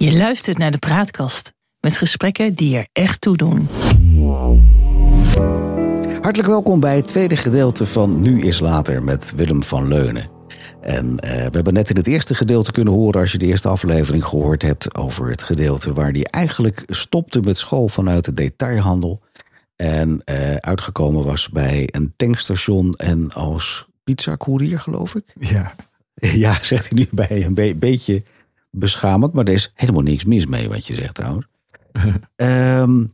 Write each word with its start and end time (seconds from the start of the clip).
Je 0.00 0.12
luistert 0.12 0.58
naar 0.58 0.70
de 0.70 0.78
Praatkast 0.78 1.52
met 1.80 1.96
gesprekken 1.96 2.54
die 2.54 2.76
er 2.76 2.88
echt 2.92 3.20
toe 3.20 3.36
doen. 3.36 3.68
Hartelijk 6.20 6.48
welkom 6.48 6.80
bij 6.80 6.96
het 6.96 7.06
tweede 7.06 7.36
gedeelte 7.36 7.86
van 7.86 8.20
Nu 8.20 8.40
is 8.40 8.58
Later 8.60 9.02
met 9.02 9.32
Willem 9.36 9.62
van 9.62 9.88
Leunen. 9.88 10.30
En 10.80 11.18
eh, 11.18 11.30
we 11.30 11.50
hebben 11.50 11.72
net 11.72 11.90
in 11.90 11.96
het 11.96 12.06
eerste 12.06 12.34
gedeelte 12.34 12.72
kunnen 12.72 12.92
horen, 12.92 13.20
als 13.20 13.32
je 13.32 13.38
de 13.38 13.46
eerste 13.46 13.68
aflevering 13.68 14.24
gehoord 14.24 14.62
hebt, 14.62 14.94
over 14.94 15.30
het 15.30 15.42
gedeelte 15.42 15.92
waar 15.92 16.10
hij 16.10 16.24
eigenlijk 16.24 16.82
stopte 16.86 17.40
met 17.40 17.58
school 17.58 17.88
vanuit 17.88 18.24
de 18.24 18.32
detailhandel. 18.34 19.20
En 19.76 20.22
eh, 20.24 20.54
uitgekomen 20.54 21.24
was 21.24 21.48
bij 21.48 21.88
een 21.90 22.12
tankstation 22.16 22.94
en 22.94 23.32
als 23.32 23.86
pizzacourier, 24.04 24.80
geloof 24.80 25.14
ik. 25.14 25.24
Ja. 25.38 25.74
Ja, 26.20 26.56
zegt 26.62 26.88
hij 26.88 26.98
nu 26.98 27.06
bij 27.10 27.44
een 27.44 27.54
be- 27.54 27.74
beetje 27.76 28.22
beschamend, 28.70 29.32
maar 29.32 29.44
er 29.44 29.52
is 29.52 29.72
helemaal 29.74 30.02
niks 30.02 30.24
mis 30.24 30.46
mee 30.46 30.68
wat 30.68 30.86
je 30.86 30.94
zegt 30.94 31.14
trouwens. 31.14 31.46
Ehm, 32.36 33.04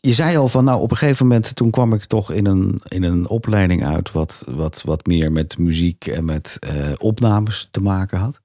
je 0.00 0.12
zei 0.12 0.36
al 0.36 0.48
van, 0.48 0.64
nou 0.64 0.80
op 0.80 0.90
een 0.90 0.96
gegeven 0.96 1.26
moment 1.26 1.54
toen 1.54 1.70
kwam 1.70 1.94
ik 1.94 2.04
toch 2.04 2.32
in 2.32 2.46
een, 2.46 2.80
in 2.88 3.02
een 3.02 3.28
opleiding 3.28 3.86
uit 3.86 4.12
wat, 4.12 4.44
wat, 4.48 4.82
wat 4.82 5.06
meer 5.06 5.32
met 5.32 5.58
muziek 5.58 6.06
en 6.06 6.24
met 6.24 6.56
eh, 6.60 6.92
opnames 6.98 7.68
te 7.70 7.80
maken 7.80 8.18
had. 8.18 8.40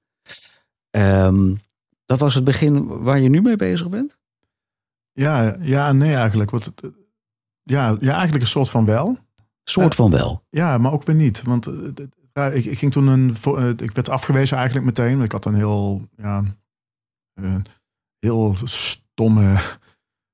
Ehm, 0.90 1.54
dat 2.06 2.18
was 2.18 2.34
het 2.34 2.44
begin 2.44 3.02
waar 3.02 3.18
je 3.18 3.28
nu 3.28 3.42
mee 3.42 3.56
bezig 3.56 3.88
bent? 3.88 4.18
Ja, 5.12 5.56
ja, 5.60 5.92
nee 5.92 6.14
eigenlijk. 6.14 6.50
Wat, 6.50 6.72
ja, 7.62 7.96
ja, 8.00 8.12
eigenlijk 8.12 8.42
een 8.42 8.50
soort 8.50 8.70
van 8.70 8.84
wel. 8.84 9.18
Soort 9.64 9.94
van 9.94 10.10
wel. 10.10 10.44
Ja, 10.50 10.78
maar 10.78 10.92
ook 10.92 11.04
weer 11.04 11.16
niet. 11.16 11.42
Want 11.42 11.66
eh, 11.66 11.74
ja, 12.36 12.46
ik, 12.50 12.64
ik 12.64 12.78
ging 12.78 12.92
toen 12.92 13.06
een. 13.06 13.36
eh, 13.42 13.68
Ik 13.68 13.92
werd 13.92 14.08
afgewezen 14.08 14.56
eigenlijk 14.56 14.86
meteen. 14.86 15.20
Ik 15.22 15.32
had 15.32 15.44
een 15.44 15.54
heel. 15.54 16.08
Ja, 16.16 16.42
een 17.34 17.64
heel 18.18 18.54
stomme 18.64 19.56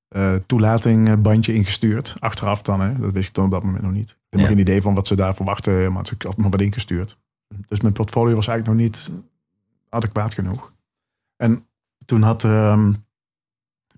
eh 0.08 0.34
toelatingbandje 0.34 1.54
ingestuurd. 1.54 2.14
Achteraf 2.18 2.62
dan, 2.62 2.80
hè. 2.80 2.98
Dat 2.98 3.12
wist 3.12 3.28
ik 3.28 3.34
dan 3.34 3.44
op 3.44 3.50
dat 3.50 3.62
moment 3.62 3.82
nog 3.82 3.92
niet. 3.92 4.10
Ik 4.10 4.16
had 4.30 4.40
Ja. 4.40 4.46
geen 4.46 4.58
idee 4.58 4.82
van 4.82 4.94
wat 4.94 5.06
ze 5.06 5.16
daar 5.16 5.34
verwachten. 5.34 5.92
Maar 5.92 6.08
ik 6.12 6.22
had 6.22 6.36
maar 6.36 6.50
wat 6.50 6.60
ingestuurd. 6.60 7.18
Dus 7.68 7.80
mijn 7.80 7.92
portfolio 7.94 8.34
was 8.34 8.46
eigenlijk 8.46 8.78
nog 8.78 8.86
niet 8.88 9.10
adequaat 9.88 10.34
genoeg. 10.34 10.74
En 11.36 11.66
toen 12.04 12.22
had. 12.22 12.44
ehm, 12.44 12.92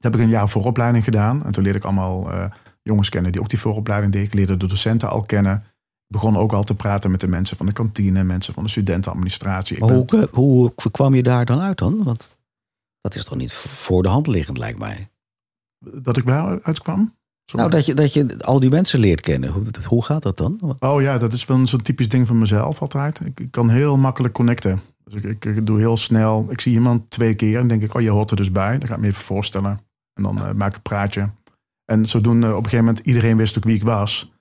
heb 0.00 0.14
ik 0.14 0.20
een 0.20 0.28
jaar 0.28 0.48
vooropleiding 0.48 1.04
gedaan. 1.04 1.44
En 1.44 1.52
toen 1.52 1.62
leerde 1.62 1.78
ik 1.78 1.84
allemaal 1.84 2.32
eh, 2.32 2.50
jongens 2.82 3.08
kennen 3.08 3.32
die 3.32 3.40
ook 3.40 3.48
die 3.48 3.58
vooropleiding 3.58 4.12
deden. 4.12 4.26
Ik 4.28 4.34
leerde 4.34 4.56
de 4.56 4.66
docenten 4.66 5.10
al 5.10 5.22
kennen. 5.22 5.64
Begon 6.14 6.36
ook 6.36 6.52
al 6.52 6.64
te 6.64 6.74
praten 6.74 7.10
met 7.10 7.20
de 7.20 7.28
mensen 7.28 7.56
van 7.56 7.66
de 7.66 7.72
kantine, 7.72 8.24
mensen 8.24 8.54
van 8.54 8.62
de 8.62 8.68
studentenadministratie. 8.68 9.78
Maar 9.78 10.04
ben- 10.04 10.28
hoe, 10.30 10.72
hoe 10.76 10.90
kwam 10.90 11.14
je 11.14 11.22
daar 11.22 11.44
dan 11.44 11.60
uit 11.60 11.78
dan? 11.78 12.02
Want 12.02 12.36
dat 13.00 13.14
is 13.14 13.24
toch 13.24 13.38
niet 13.38 13.52
voor 13.54 14.02
de 14.02 14.08
hand 14.08 14.26
liggend, 14.26 14.58
lijkt 14.58 14.78
mij. 14.78 15.10
dat 16.02 16.16
ik 16.16 16.24
wel 16.24 16.60
uitkwam? 16.62 17.14
Sorry. 17.44 17.66
Nou, 17.66 17.70
dat 17.70 17.86
je, 17.86 17.94
dat 17.94 18.12
je 18.12 18.44
al 18.44 18.60
die 18.60 18.70
mensen 18.70 19.00
leert 19.00 19.20
kennen. 19.20 19.50
Hoe, 19.50 19.64
hoe 19.84 20.04
gaat 20.04 20.22
dat 20.22 20.36
dan? 20.36 20.76
Oh 20.78 21.02
ja, 21.02 21.18
dat 21.18 21.32
is 21.32 21.44
wel 21.44 21.66
zo'n 21.66 21.82
typisch 21.82 22.08
ding 22.08 22.26
van 22.26 22.38
mezelf 22.38 22.80
altijd. 22.80 23.20
Ik, 23.20 23.40
ik 23.40 23.50
kan 23.50 23.70
heel 23.70 23.96
makkelijk 23.96 24.34
connecten. 24.34 24.80
Dus 25.04 25.14
ik, 25.14 25.24
ik, 25.24 25.44
ik 25.44 25.66
doe 25.66 25.78
heel 25.78 25.96
snel. 25.96 26.46
Ik 26.50 26.60
zie 26.60 26.72
iemand 26.72 27.10
twee 27.10 27.34
keer 27.34 27.58
en 27.58 27.68
denk 27.68 27.82
ik, 27.82 27.94
oh, 27.94 28.02
je 28.02 28.10
hoort 28.10 28.30
er 28.30 28.36
dus 28.36 28.50
bij. 28.50 28.78
Dan 28.78 28.88
ga 28.88 28.94
ik 28.94 29.00
me 29.00 29.06
even 29.06 29.24
voorstellen. 29.24 29.78
En 30.14 30.22
dan 30.22 30.44
eh, 30.44 30.52
maak 30.52 30.68
ik 30.68 30.76
een 30.76 30.82
praatje. 30.82 31.30
En 31.84 32.06
zodoende 32.06 32.46
op 32.46 32.56
een 32.56 32.62
gegeven 32.64 32.84
moment, 32.84 33.06
iedereen 33.06 33.36
wist 33.36 33.56
ook 33.56 33.64
wie 33.64 33.74
ik 33.74 33.82
was. 33.82 34.32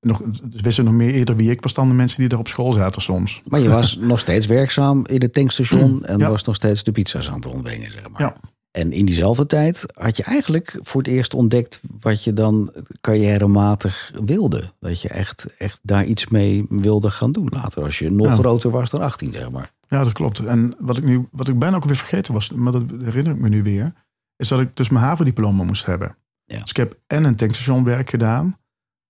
Nog, 0.00 0.22
wisten 0.62 0.84
nog 0.84 0.94
meer 0.94 1.14
eerder 1.14 1.36
wie 1.36 1.50
ik 1.50 1.60
was 1.62 1.74
dan 1.74 1.88
de 1.88 1.94
mensen 1.94 2.20
die 2.20 2.28
er 2.28 2.38
op 2.38 2.48
school 2.48 2.72
zaten 2.72 3.02
soms. 3.02 3.42
Maar 3.48 3.60
je 3.60 3.68
was 3.68 3.96
nog 4.12 4.20
steeds 4.20 4.46
werkzaam 4.46 5.06
in 5.06 5.20
het 5.22 5.32
tankstation 5.32 6.02
en 6.04 6.18
Ja. 6.18 6.28
was 6.28 6.44
nog 6.44 6.54
steeds 6.54 6.84
de 6.84 6.92
pizza's 6.92 7.28
aan 7.28 7.34
het 7.34 7.44
rondbrengen, 7.44 7.90
zeg 7.90 8.08
maar. 8.10 8.20
Ja. 8.20 8.34
En 8.70 8.92
in 8.92 9.04
diezelfde 9.06 9.46
tijd 9.46 9.84
had 9.94 10.16
je 10.16 10.22
eigenlijk 10.22 10.78
voor 10.82 11.00
het 11.02 11.10
eerst 11.10 11.34
ontdekt 11.34 11.80
wat 12.00 12.24
je 12.24 12.32
dan 12.32 12.72
carrièrematig 13.00 14.12
wilde. 14.24 14.72
Dat 14.80 15.00
je 15.02 15.08
echt, 15.08 15.46
echt 15.58 15.78
daar 15.82 16.04
iets 16.04 16.28
mee 16.28 16.64
wilde 16.68 17.10
gaan 17.10 17.32
doen 17.32 17.48
later, 17.50 17.82
als 17.82 17.98
je 17.98 18.10
nog 18.10 18.26
Ja. 18.26 18.34
groter 18.36 18.70
was 18.70 18.90
dan 18.90 19.00
18, 19.00 19.32
zeg 19.32 19.50
maar. 19.50 19.72
Ja, 19.88 20.04
dat 20.04 20.12
klopt. 20.12 20.38
En 20.38 20.74
wat 20.78 20.96
ik 20.96 21.04
nu, 21.04 21.28
wat 21.32 21.48
ik 21.48 21.58
bijna 21.58 21.76
ook 21.76 21.84
weer 21.84 21.96
vergeten 21.96 22.34
was, 22.34 22.50
maar 22.50 22.72
dat 22.72 22.82
herinner 23.00 23.32
ik 23.34 23.38
me 23.40 23.48
nu 23.48 23.62
weer, 23.62 23.92
is 24.36 24.48
dat 24.48 24.60
ik 24.60 24.76
dus 24.76 24.88
mijn 24.88 25.04
havendiploma 25.04 25.64
moest 25.64 25.86
hebben. 25.86 26.16
Ja. 26.44 26.60
Dus 26.60 26.70
ik 26.70 26.76
heb 26.76 26.98
en 27.06 27.24
een 27.24 27.36
tankstationwerk 27.36 28.10
gedaan, 28.10 28.56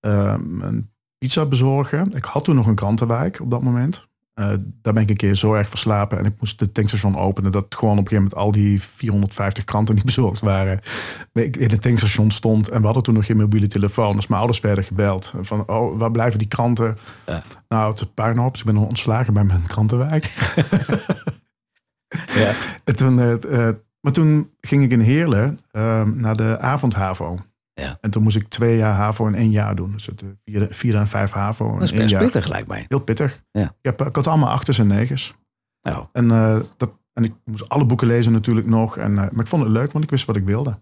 ehm, 0.01 0.61
een 0.61 0.91
pizza 1.19 1.47
bezorgen. 1.47 2.13
Ik 2.13 2.25
had 2.25 2.45
toen 2.45 2.55
nog 2.55 2.67
een 2.67 2.75
krantenwijk 2.75 3.41
op 3.41 3.51
dat 3.51 3.63
moment. 3.63 4.09
Eh, 4.35 4.47
daar 4.83 4.93
ben 4.93 5.03
ik 5.03 5.11
een 5.11 5.17
keer 5.17 5.35
zo 5.35 5.55
erg 5.55 5.69
verslapen 5.69 6.19
en 6.19 6.25
ik 6.25 6.35
moest 6.39 6.59
de 6.59 6.73
tankstation 6.73 7.19
openen 7.19 7.51
dat 7.51 7.75
gewoon 7.75 7.99
op 7.99 7.99
een 7.99 8.09
gegeven 8.09 8.23
moment 8.23 8.43
al 8.43 8.53
die 8.53 8.83
450 8.83 9.65
kranten 9.65 9.95
niet 9.95 10.05
bezorgd 10.15 10.41
waren. 10.41 10.81
Ik 11.33 11.57
in 11.57 11.71
het 11.71 11.83
tankstation 11.83 12.31
stond 12.31 12.69
en 12.69 12.79
we 12.79 12.85
hadden 12.85 13.03
toen 13.03 13.15
nog 13.15 13.27
geen 13.27 13.37
mobiele 13.37 13.67
telefoon. 13.67 14.15
Dus 14.15 14.27
mijn 14.27 14.41
ouders 14.41 14.61
werden 14.61 14.85
gebeld 14.85 15.35
van, 15.41 15.69
oh, 15.69 15.99
waar 15.99 16.11
blijven 16.11 16.39
die 16.39 16.49
kranten? 16.49 16.99
Ja. 17.27 17.43
Nou, 17.69 17.91
het 17.91 18.15
puinhoop. 18.15 18.53
Dus 18.53 18.61
ik 18.61 18.67
ben 18.67 18.77
ontslagen 18.77 19.35
bij 19.35 19.45
mijn 19.45 19.67
krantenwijk. 19.67 20.33
Ja. 22.27 22.53
En 22.85 22.97
toen, 22.97 23.19
eh, 23.19 23.69
eh, 23.69 23.75
maar 24.01 24.13
toen 24.13 24.51
ging 24.61 24.83
ik 24.83 24.91
in 24.91 25.01
Heerlen 25.01 25.59
eh, 25.71 26.03
naar 26.03 26.37
de 26.37 26.59
avondhavo. 26.59 27.39
Ja. 27.81 27.99
En 28.01 28.11
toen 28.11 28.23
moest 28.23 28.37
ik 28.37 28.49
twee 28.49 28.77
jaar 28.77 28.95
HAVO 28.95 29.27
in 29.27 29.35
één 29.35 29.51
jaar 29.51 29.75
doen. 29.75 29.93
Dus 29.93 30.07
het 30.07 30.23
eh, 30.23 30.29
vierde, 30.45 30.67
vierde 30.71 30.99
en 30.99 31.07
vijf 31.09 31.31
HAVO 31.31 31.67
in 31.67 31.73
Dat 31.73 31.83
is 31.83 31.91
één 31.91 32.01
best 32.01 32.11
jaar. 32.13 32.23
pittig, 32.23 32.49
lijkt 32.49 32.69
mij. 32.69 32.85
Heel 32.89 33.01
pittig. 33.01 33.43
Ja. 33.51 33.65
Ik, 33.65 33.71
heb, 33.81 34.01
ik 34.01 34.15
had 34.15 34.27
allemaal 34.27 34.49
achters 34.51 34.79
en 34.79 34.87
negens. 34.87 35.35
Nou, 35.81 36.07
En, 36.13 36.31
eh, 36.31 36.61
dat, 36.77 36.93
en 37.13 37.25
ik 37.25 37.35
moest 37.45 37.69
alle 37.69 37.85
boeken 37.87 38.07
lezen 38.07 38.33
natuurlijk 38.33 38.67
nog. 38.67 38.97
En, 38.97 39.11
eh, 39.11 39.31
maar 39.31 39.41
ik 39.41 39.47
vond 39.47 39.63
het 39.63 39.73
leuk, 39.73 39.93
want 39.93 40.05
ik 40.05 40.11
wist 40.11 40.25
wat 40.27 40.37
ik 40.37 40.45
wilde. 40.45 40.81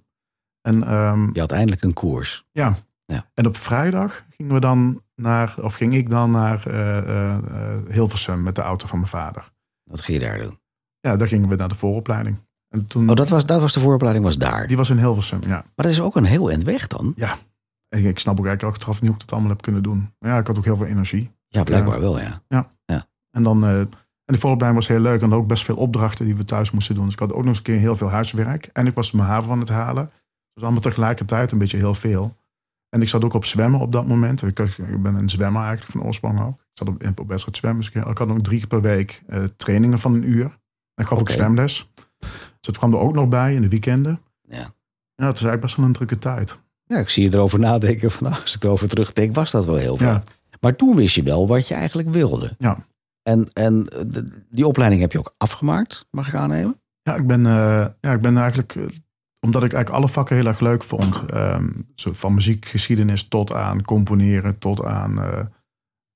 En 0.61 0.83
ehm, 0.83 1.31
je 1.33 1.41
had 1.41 1.53
eindelijk 1.53 1.83
een 1.83 1.93
koers. 1.93 2.47
ja. 2.53 2.75
Ja. 3.13 3.31
En 3.35 3.47
op 3.47 3.57
vrijdag 3.57 4.25
gingen 4.37 4.55
we 4.55 4.61
dan 4.61 5.03
naar, 5.15 5.55
of 5.61 5.75
ging 5.75 5.95
ik 5.95 6.11
dan 6.11 6.31
naar 6.31 6.63
Hilversum 7.89 8.43
met 8.43 8.55
de 8.55 8.63
auto 8.63 8.87
van 8.87 8.99
mijn 8.99 9.11
vader. 9.11 9.51
Wat 9.85 10.01
ging 10.01 10.21
je 10.21 10.27
daar 10.27 10.39
doen? 10.39 10.61
Ja, 11.01 11.17
daar 11.17 11.29
gingen 11.29 11.49
we 11.49 11.55
naar 11.55 11.69
de 11.69 11.75
vooropleiding. 11.75 12.48
En 12.69 12.87
toen, 12.87 13.11
Oh, 13.11 13.17
dat 13.17 13.29
was, 13.29 13.47
dat 13.47 13.61
was 13.61 13.73
de 13.73 13.81
vooropleiding, 13.81 14.25
was 14.25 14.37
daar. 14.37 14.67
die 14.67 14.77
was 14.77 14.91
in 14.91 14.99
Hilversum, 14.99 15.41
ja. 15.43 15.49
Maar 15.49 15.65
dat 15.75 15.87
is 15.91 16.01
ook 16.01 16.17
een 16.17 16.25
heel 16.25 16.51
eind 16.51 16.63
weg 16.63 16.87
dan. 16.87 17.13
Ja. 17.17 17.37
En 17.89 18.05
ik 18.05 18.19
snap 18.19 18.39
ook 18.39 18.47
eigenlijk 18.47 18.75
achteraf 18.77 19.01
niet 19.01 19.11
hoe 19.11 19.15
ik 19.15 19.21
dat 19.21 19.33
allemaal 19.33 19.51
heb 19.51 19.63
kunnen 19.63 19.83
doen. 19.83 20.15
Maar 20.19 20.31
ja, 20.31 20.39
ik 20.39 20.47
had 20.47 20.59
ook 20.59 20.65
heel 20.65 20.77
veel 20.77 20.87
energie. 20.87 21.31
Ja, 21.49 21.63
blijkbaar 21.63 22.01
wel, 22.01 22.21
ja. 22.21 22.43
En 23.31 23.43
dan, 23.43 23.65
eh, 23.65 23.79
en 23.81 23.89
de 24.25 24.39
vooropleiding 24.39 24.85
was 24.85 24.97
heel 24.97 25.03
leuk. 25.03 25.23
En 25.23 25.33
ook 25.33 25.47
best 25.47 25.65
veel 25.65 25.77
opdrachten 25.77 26.25
die 26.25 26.37
we 26.37 26.45
thuis 26.45 26.71
moesten 26.71 26.95
doen. 26.95 27.05
Dus 27.05 27.13
ik 27.13 27.19
had 27.19 27.33
ook 27.33 27.39
nog 27.39 27.47
eens 27.47 27.57
een 27.57 27.63
keer 27.63 27.79
heel 27.79 27.97
veel 27.97 28.09
huiswerk. 28.09 28.71
En 28.73 28.87
ik 28.87 28.95
was 28.95 29.13
mijn 29.13 29.29
haven 29.29 29.51
aan 29.51 29.61
het 29.61 29.69
halen. 29.69 30.11
Dus 30.53 30.63
allemaal 30.63 30.81
tegelijkertijd 30.83 31.53
een 31.53 31.59
beetje 31.59 31.77
heel 31.77 31.95
veel. 31.95 32.37
En 32.89 33.03
ik 33.03 33.09
zat 33.09 33.25
ook 33.25 33.35
op 33.35 33.45
zwemmen 33.45 33.81
op 33.81 33.93
dat 33.93 34.07
moment. 34.07 34.43
Ik, 34.43 34.59
ik 34.59 35.03
ben 35.03 35.15
een 35.15 35.29
zwemmer 35.31 35.63
eigenlijk 35.63 35.91
van 35.93 36.03
oorsprong 36.03 36.41
ook. 36.41 36.55
Ik 36.55 36.65
zat 36.73 36.89
op, 36.89 37.19
op 37.19 37.29
wedstrijd 37.29 37.57
zwemmen. 37.57 37.81
Dus 37.85 37.91
ik, 37.95 38.07
ik 38.07 38.19
had 38.19 38.29
ook 38.29 38.41
drie 38.43 38.59
keer 38.59 38.69
per 38.69 38.81
week 38.81 39.23
eh, 39.27 39.45
trainingen 39.57 39.99
van 39.99 40.15
een 40.15 40.31
uur. 40.31 40.45
En 40.45 41.05
ik 41.05 41.07
gaf 41.07 41.21
Oké. 41.21 41.21
ook 41.21 41.37
zwemles. 41.37 41.91
Dus 42.61 42.67
dat 42.73 42.79
kwam 42.79 42.93
er 42.93 42.99
ook 42.99 43.15
nog 43.15 43.29
bij 43.29 43.55
in 43.55 43.61
de 43.63 43.69
weekenden. 43.69 44.21
Ja. 44.49 44.57
Ja, 45.15 45.25
het 45.27 45.33
was 45.41 45.43
eigenlijk 45.43 45.61
best 45.61 45.77
wel 45.77 45.87
een 45.87 45.93
drukke 45.93 46.19
tijd. 46.19 46.61
Ja, 46.85 46.97
ik 46.99 47.09
zie 47.09 47.23
je 47.25 47.33
erover 47.35 47.59
nadenken. 47.59 48.11
Van, 48.11 48.29
nou, 48.29 48.41
als 48.43 48.55
ik 48.55 48.65
erover 48.65 48.89
terugdenk, 48.89 49.35
was 49.35 49.51
dat 49.51 49.65
wel 49.67 49.77
heel 49.77 49.97
veel. 49.97 50.07
Ja. 50.07 50.23
Maar 50.61 50.77
toen 50.77 50.97
wist 50.97 51.15
je 51.15 51.23
wel 51.23 51.47
wat 51.47 51.69
je 51.69 51.75
eigenlijk 51.75 52.09
wilde. 52.11 52.55
Ja. 52.59 52.87
En, 53.23 53.53
en 53.53 53.83
de- 53.85 54.45
die 54.51 54.67
opleiding 54.67 55.01
heb 55.03 55.13
je 55.13 55.19
ook 55.19 55.35
afgemaakt, 55.39 56.07
mag 56.11 56.29
ik 56.29 56.35
aannemen? 56.35 56.81
Ja, 57.03 57.15
ik 57.15 57.27
ben, 57.27 57.47
eh, 57.47 57.87
ja, 58.01 58.13
ik 58.13 58.21
ben 58.21 58.37
eigenlijk, 58.37 58.75
eh, 58.75 58.83
omdat 59.41 59.65
ik 59.65 59.73
eigenlijk 59.73 60.03
alle 60.03 60.13
vakken 60.13 60.37
heel 60.37 60.47
erg 60.47 60.61
leuk 60.61 60.83
vond. 60.83 61.23
ehm, 61.27 61.69
zo 61.95 62.13
van 62.13 62.35
muziekgeschiedenis 62.35 63.29
tot 63.29 63.53
aan 63.53 63.83
componeren, 63.83 64.59
tot 64.59 64.85
aan 64.85 65.23
eh, 65.23 65.45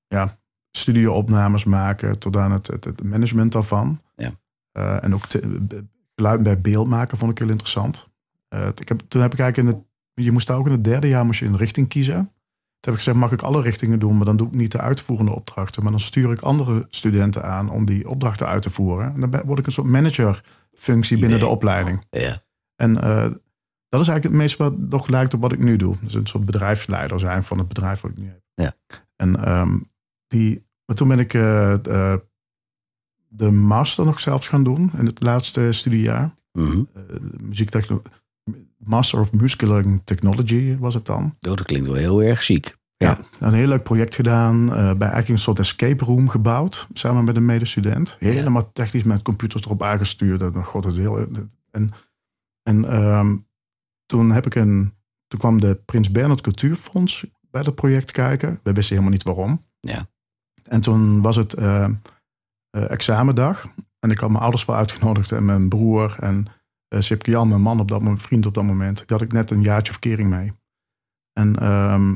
ja, 0.07 0.37
studioopnames 0.71 1.63
maken, 1.63 2.19
tot 2.19 2.37
aan 2.37 2.51
het, 2.51 2.67
het, 2.67 2.83
het 2.85 3.03
management 3.03 3.51
daarvan. 3.51 3.99
Ja. 4.15 4.31
Eh, 4.71 5.03
en 5.03 5.13
ook 5.13 5.25
te- 5.25 5.85
geluid 6.15 6.43
bij 6.43 6.61
beeld 6.61 6.87
maken 6.87 7.17
vond 7.17 7.31
ik 7.31 7.37
heel 7.37 7.49
interessant. 7.49 8.07
Eh, 8.47 8.67
ik 8.67 8.87
heb, 8.87 9.01
toen 9.07 9.21
heb 9.21 9.33
ik 9.33 9.39
eigenlijk 9.39 9.57
in 9.57 9.79
het, 9.79 9.87
je 10.25 10.31
moest 10.31 10.47
daar 10.47 10.57
ook 10.57 10.65
in 10.65 10.71
het 10.71 10.83
derde 10.83 11.07
jaar 11.07 11.25
moest 11.25 11.39
je 11.39 11.45
een 11.45 11.57
richting 11.57 11.87
kiezen. 11.87 12.15
Toen 12.15 12.93
heb 12.93 12.93
ik 12.93 12.99
gezegd, 12.99 13.17
mag 13.17 13.31
ik 13.31 13.41
alle 13.41 13.61
richtingen 13.61 13.99
doen, 13.99 14.17
maar 14.17 14.25
dan 14.25 14.37
doe 14.37 14.47
ik 14.47 14.53
niet 14.53 14.71
de 14.71 14.79
uitvoerende 14.79 15.35
opdrachten. 15.35 15.83
Maar 15.83 15.91
dan 15.91 15.99
stuur 15.99 16.31
ik 16.31 16.41
andere 16.41 16.87
studenten 16.89 17.43
aan 17.43 17.69
om 17.69 17.85
die 17.85 18.09
opdrachten 18.09 18.47
uit 18.47 18.61
te 18.61 18.69
voeren. 18.69 19.13
En 19.13 19.19
dan 19.19 19.29
ben- 19.29 19.45
word 19.45 19.59
ik 19.59 19.65
een 19.65 19.71
soort 19.71 19.87
managerfunctie 19.87 21.17
binnen 21.17 21.39
de 21.39 21.47
opleiding. 21.47 22.05
Ja. 22.09 22.43
En 22.75 23.01
eh, 23.01 23.31
dat 23.89 24.01
is 24.01 24.07
eigenlijk 24.07 24.23
het 24.23 24.33
meest 24.33 24.57
wat 24.57 24.77
nog 24.77 25.07
lijkt 25.07 25.33
op 25.33 25.41
wat 25.41 25.51
ik 25.51 25.59
nu 25.59 25.75
doe. 25.75 25.95
Dus 26.01 26.13
een 26.13 26.27
soort 26.27 26.45
bedrijfsleider 26.45 27.19
zijn 27.19 27.43
van 27.43 27.57
het 27.57 27.67
bedrijf 27.67 28.01
wat 28.01 28.11
ik 28.11 28.17
nu 28.17 28.25
heb. 28.25 28.41
Ja. 28.53 28.75
En 29.15 29.45
ehm, 29.45 29.79
die, 30.27 30.65
maar 30.85 30.95
toen 30.95 31.07
ben 31.07 31.19
ik 31.19 31.33
eh, 31.33 32.15
de, 33.35 33.51
master 33.51 34.05
nog 34.05 34.19
zelfs 34.19 34.47
gaan 34.47 34.63
doen 34.63 34.91
in 34.97 35.05
het 35.05 35.21
laatste 35.21 35.71
studiejaar. 35.71 36.35
Mhm. 36.51 36.83
Eh, 36.93 37.01
muziektechno- 37.41 38.01
Master 38.77 39.19
of 39.19 39.33
Muscular 39.33 40.03
Technology 40.03 40.77
was 40.77 40.93
het 40.93 41.05
dan. 41.05 41.23
Oh, 41.23 41.31
dat 41.39 41.63
klinkt 41.63 41.87
wel 41.87 41.95
heel 41.95 42.23
erg 42.23 42.43
chic. 42.43 42.77
Ja. 42.97 43.07
Ja, 43.39 43.47
een 43.47 43.53
heel 43.53 43.67
leuk 43.67 43.83
project 43.83 44.15
gedaan. 44.15 44.61
eh, 44.69 44.75
bij 44.75 45.07
eigenlijk 45.07 45.29
een 45.29 45.37
soort 45.37 45.59
escape 45.59 46.05
room 46.05 46.29
gebouwd. 46.29 46.87
Samen 46.93 47.23
met 47.23 47.35
een 47.35 47.45
medestudent. 47.45 48.15
Helemaal 48.19 48.71
technisch 48.71 49.03
met 49.03 49.21
computers 49.21 49.63
erop 49.63 49.83
aangestuurd. 49.83 50.41
En, 50.41 50.63
God, 50.65 50.83
het 50.83 50.95
heel, 50.95 51.17
En, 51.71 51.89
en 52.63 52.85
ehm, 52.85 53.37
toen 54.05 54.31
heb 54.31 54.45
ik 54.45 54.55
een. 54.55 54.93
Toen 55.27 55.39
kwam 55.39 55.59
de 55.59 55.81
Prins 55.85 56.11
Bernhard 56.11 56.41
Cultuurfonds 56.41 57.25
bij 57.41 57.61
het 57.61 57.75
project 57.75 58.11
kijken. 58.11 58.59
We 58.63 58.71
wisten 58.71 58.95
helemaal 58.95 59.17
niet 59.17 59.23
waarom. 59.23 59.65
Ja. 59.79 60.07
En 60.63 60.81
toen 60.81 61.21
was 61.21 61.35
het 61.35 61.53
eh, 61.53 61.83
eh, 61.83 61.91
examendag. 62.81 63.67
En 63.99 64.11
ik 64.11 64.19
had 64.19 64.29
mijn 64.29 64.41
ouders 64.41 64.65
wel 64.65 64.75
uitgenodigd 64.75 65.31
en 65.31 65.45
mijn 65.45 65.69
broer 65.69 66.15
en 66.19 66.47
uh, 66.89 67.01
Jan, 67.01 67.47
mijn 67.47 67.61
man 67.61 67.79
op 67.79 67.87
dat 67.87 68.01
moment, 68.01 68.21
vriend 68.21 68.45
op 68.45 68.53
dat 68.53 68.63
moment. 68.63 69.03
Had 69.07 69.21
ik 69.21 69.31
net 69.31 69.51
een 69.51 69.61
jaartje 69.61 69.91
verkering 69.91 70.29
mee. 70.29 70.51
En 71.33 71.59
ehm, 71.59 72.15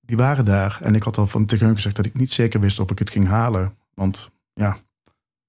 die 0.00 0.16
waren 0.16 0.44
daar. 0.44 0.78
En 0.82 0.94
ik 0.94 1.02
had 1.02 1.18
al 1.18 1.26
van 1.26 1.46
tegen 1.46 1.66
hun 1.66 1.74
gezegd 1.74 1.96
dat 1.96 2.06
ik 2.06 2.14
niet 2.14 2.32
zeker 2.32 2.60
wist 2.60 2.80
of 2.80 2.90
ik 2.90 2.98
het 2.98 3.10
ging 3.10 3.26
halen. 3.26 3.76
Want 3.94 4.30
ja, 4.52 4.76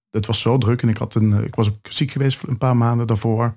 het 0.10 0.26
was 0.26 0.42
zo 0.42 0.58
druk. 0.58 0.82
En 0.82 0.90
ik, 0.90 0.98
had 0.98 1.16
een, 1.16 1.44
ik 1.44 1.56
was 1.56 1.70
ook 1.70 1.88
ziek 1.88 2.12
geweest 2.12 2.44
een 2.44 2.58
paar 2.58 2.78
maanden 2.78 3.08
daarvoor. 3.08 3.54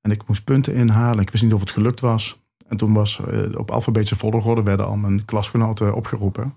En 0.00 0.10
ik 0.10 0.26
moest 0.26 0.44
punten 0.44 0.74
inhalen. 0.74 1.20
Ik 1.20 1.30
wist 1.30 1.42
niet 1.42 1.54
of 1.54 1.60
het 1.60 1.70
gelukt 1.70 2.00
was. 2.00 2.42
En 2.68 2.76
toen 2.76 2.92
was 2.92 3.20
uh, 3.28 3.58
op 3.58 3.70
alfabetische 3.70 4.16
volgorde 4.16 4.62
werden 4.62 4.86
al 4.86 4.96
mijn 4.96 5.24
klasgenoten 5.24 5.94
opgeroepen. 5.94 6.54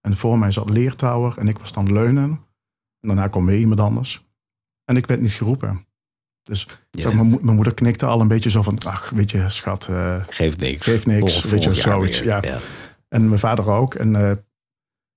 En 0.00 0.16
voor 0.16 0.38
mij 0.38 0.50
zat 0.50 0.70
Leertouwer 0.70 1.38
en 1.38 1.48
ik 1.48 1.58
was 1.58 1.72
dan 1.72 1.92
Leunen. 1.92 2.40
Daarna 3.06 3.28
kwam 3.28 3.46
weer 3.46 3.58
iemand 3.58 3.80
anders. 3.80 4.26
En 4.84 4.96
ik 4.96 5.06
werd 5.06 5.20
niet 5.20 5.32
geroepen. 5.32 5.86
Dus 6.42 6.66
zeg, 6.90 7.14
mijn, 7.14 7.38
mijn, 7.42 7.56
moeder 7.56 7.74
knikte 7.74 8.06
al 8.06 8.20
een 8.20 8.28
beetje 8.28 8.50
zo 8.50 8.62
van, 8.62 8.78
ach, 8.78 9.10
weet 9.10 9.30
je, 9.30 9.48
schat. 9.48 9.88
Uh, 9.90 10.24
geeft 10.28 10.58
niks. 10.58 10.86
Geeft 10.86 11.06
niks, 11.06 11.44
weet 11.44 11.62
je, 11.62 11.72
zoiets. 11.72 12.20
Ja. 12.20 12.42
ja. 12.42 12.58
En 13.08 13.28
mijn 13.28 13.40
vader 13.40 13.68
ook. 13.68 13.94
En 13.94 14.14
uh, 14.14 14.32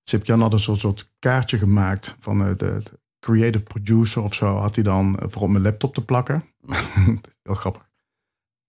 Sip 0.02 0.24
Jan 0.24 0.40
had 0.40 0.52
een 0.52 0.58
soort, 0.58 0.80
soort 0.80 1.12
kaartje 1.18 1.58
gemaakt 1.58 2.16
van 2.18 2.40
uh, 2.40 2.48
de, 2.48 2.56
de, 2.56 2.82
creative 3.18 3.64
producer 3.64 4.22
of 4.22 4.34
zo. 4.34 4.56
Had 4.56 4.74
hij 4.74 4.84
dan 4.84 5.16
voor 5.20 5.42
op 5.42 5.48
mijn 5.48 5.62
laptop 5.62 5.94
te 5.94 6.04
plakken. 6.04 6.44
Heel 7.42 7.54
grappig. 7.54 7.90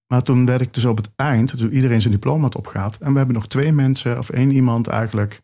Maar 0.07 0.23
toen 0.23 0.45
werd 0.45 0.61
ik 0.61 0.73
dus 0.73 0.85
op 0.85 0.97
het 0.97 1.09
eind, 1.15 1.57
toen 1.57 1.73
iedereen 1.73 2.01
zijn 2.01 2.13
diploma 2.13 2.41
had 2.41 2.55
opgehaald. 2.55 2.97
En 2.97 3.11
we 3.11 3.17
hebben 3.17 3.35
nog 3.35 3.47
twee 3.47 3.71
mensen, 3.71 4.17
of 4.17 4.29
één 4.29 4.51
iemand 4.51 4.87
eigenlijk, 4.87 5.41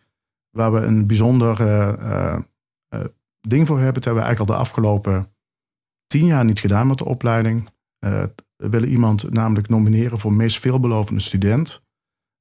waar 0.50 0.74
we 0.74 0.80
een 0.80 1.08
bijzonder 1.08 1.56
ding 3.48 3.68
voor 3.68 3.76
hebben. 3.76 3.94
Dat 3.94 4.04
hebben 4.04 4.24
we 4.24 4.28
eigenlijk 4.28 4.50
al 4.50 4.58
de 4.58 4.70
afgelopen 4.70 5.36
tien 6.08 6.26
jaar 6.26 6.46
niet 6.46 6.60
gedaan 6.60 6.88
met 6.88 6.98
de 6.98 7.06
opleiding. 7.06 7.70
Uh, 8.06 8.24
we 8.56 8.70
willen 8.70 8.90
iemand 8.90 9.34
namelijk 9.34 9.68
nomineren 9.68 10.20
voor 10.20 10.34
meest 10.34 10.60
veelbelovende 10.60 11.22
student. 11.22 11.84